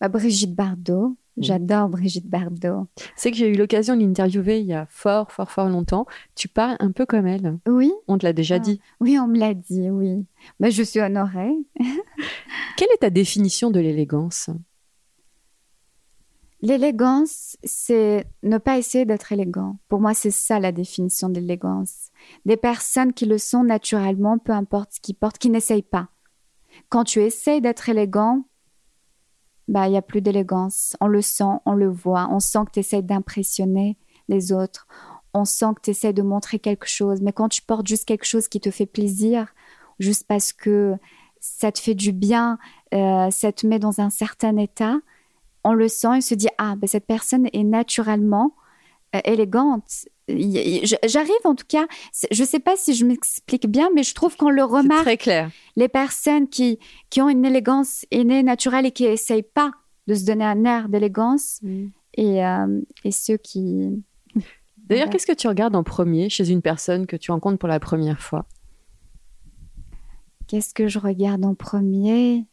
[0.00, 1.16] bah, Brigitte Bardot.
[1.40, 2.86] J'adore Brigitte Bardot.
[3.16, 6.06] C'est que j'ai eu l'occasion de l'interviewer il y a fort, fort, fort longtemps.
[6.34, 7.58] Tu parles un peu comme elle.
[7.68, 8.58] Oui, On te l'a déjà Ah.
[8.60, 8.80] dit.
[9.00, 10.26] oui, on me l'a dit, oui.
[10.60, 11.54] Bah, je suis honorée.
[12.76, 14.50] Quelle est ta définition de l'élégance?
[16.60, 19.78] L'élégance, c'est ne pas essayer d'être élégant.
[19.88, 22.08] Pour moi, c'est ça la définition de l'élégance.
[22.46, 26.08] Des personnes qui le sont naturellement, peu importe ce qu'ils portent, qui n'essayent pas.
[26.88, 28.44] Quand tu essayes d'être élégant,
[29.68, 30.96] bah, il n'y a plus d'élégance.
[31.00, 32.28] On le sent, on le voit.
[32.30, 33.98] On sent que tu essayes d'impressionner
[34.28, 34.86] les autres.
[35.34, 37.20] On sent que tu essayes de montrer quelque chose.
[37.20, 39.54] Mais quand tu portes juste quelque chose qui te fait plaisir,
[39.98, 40.96] juste parce que
[41.40, 42.58] ça te fait du bien,
[42.94, 44.96] euh, ça te met dans un certain état,
[45.64, 48.54] on le sent et se dit ah ben cette personne est naturellement
[49.24, 50.06] élégante.
[50.28, 51.86] Y- je- J'arrive en tout cas,
[52.30, 55.02] je sais pas si je m'explique bien, mais je trouve qu'on le remarque.
[55.02, 55.50] très clair.
[55.76, 56.78] Les personnes qui,
[57.10, 59.70] qui ont une élégance innée, naturelle et qui essayent pas
[60.06, 61.60] de se donner un air d'élégance
[62.14, 63.88] et, euh, et ceux qui...
[64.76, 65.12] D'ailleurs, Ouais.
[65.12, 68.20] qu'est-ce que tu regardes en premier chez une personne que tu rencontres pour la première
[68.20, 68.46] fois?
[70.46, 72.46] Qu'est-ce que je regarde en premier?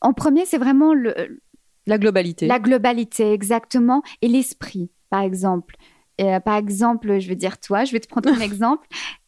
[0.00, 1.40] En premier, c'est vraiment le,
[1.86, 2.46] La globalité.
[2.46, 5.76] La globalité, exactement, et l'esprit, par exemple.
[6.20, 8.84] Euh, par exemple, je vais dire toi, je vais te prendre un exemple.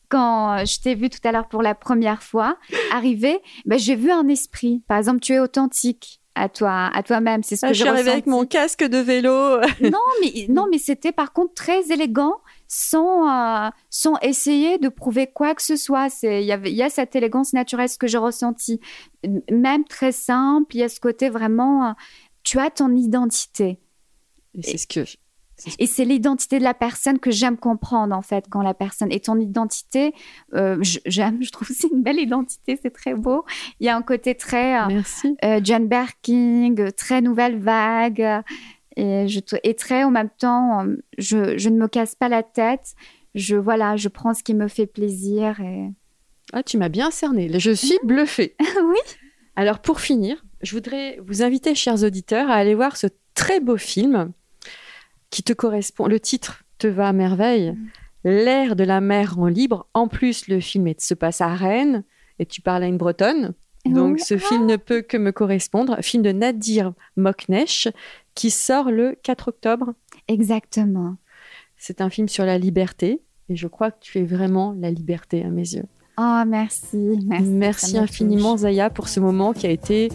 [0.08, 2.56] Quand je t'ai vu tout à l'heure pour la première fois
[2.92, 4.82] arriver, ben, j'ai vu un esprit.
[4.88, 7.44] Par exemple, tu es authentique à toi, à toi-même.
[7.44, 9.30] C'est ce Ah, que je suis arrivée avec mon casque de vélo.
[9.80, 12.34] non, mais non, mais c'était par contre très élégant,
[12.66, 16.08] sans euh, sans essayer de prouver quoi que ce soit.
[16.10, 18.80] C'est il y avait il y a cette élégance naturelle ce que j'ai ressenti,
[19.52, 20.74] même très simple.
[20.74, 21.92] Il y a ce côté vraiment, euh,
[22.42, 23.78] tu as ton identité.
[24.54, 25.04] Et c'est ce que
[25.78, 29.24] Et c'est l'identité de la personne que j'aime comprendre, en fait, quand la personne est
[29.24, 30.12] ton identité.
[30.54, 33.44] euh, j'aime, je trouve que c'est une belle identité, c'est très beau.
[33.80, 35.36] Il y a un côté très euh, Merci.
[35.44, 38.42] euh, John Berking, très nouvelle vague,
[38.96, 40.84] et, je, et très en même temps,
[41.18, 42.94] je, je ne me casse pas la tête.
[43.34, 45.60] Je, voilà, je prends ce qui me fait plaisir.
[45.60, 45.90] Et...
[46.52, 47.50] Ah, tu m'as bien cerné.
[47.58, 48.56] Je suis bluffée.
[48.60, 48.98] oui.
[49.56, 53.76] Alors, pour finir, je voudrais vous inviter, chers auditeurs, à aller voir ce très beau
[53.76, 54.32] film
[55.36, 56.06] qui te correspond.
[56.06, 57.74] Le titre te va à merveille.
[58.24, 59.86] L'air de la mer en libre.
[59.92, 62.04] En plus, le film est- se passe à Rennes
[62.38, 63.52] et tu parles à une bretonne.
[63.84, 65.98] Donc, ce film ne peut que me correspondre.
[66.00, 67.88] Film de Nadir Moknesh
[68.34, 69.92] qui sort le 4 octobre.
[70.26, 71.16] Exactement.
[71.76, 73.20] C'est un film sur la liberté
[73.50, 75.84] et je crois que tu es vraiment la liberté à mes yeux.
[76.18, 77.18] Oh, merci.
[77.28, 78.56] Merci, infiniment.
[78.56, 80.08] Zaya, pour ce moment qui a été,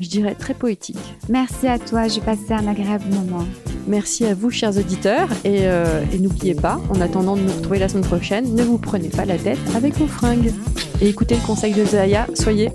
[0.00, 0.98] je dirais, très poétique.
[1.28, 3.44] Merci à toi, j'ai passé un agréable moment.
[3.86, 5.28] Merci à vous, chers auditeurs.
[5.44, 8.78] Et, euh, et n'oubliez pas, en attendant de nous retrouver la semaine prochaine, ne vous
[8.78, 10.52] prenez pas la tête avec vos fringues.
[11.00, 12.70] Et écoutez le conseil de Zaya, soyez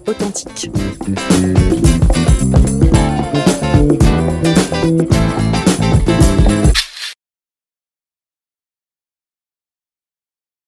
[4.84, 5.31] you.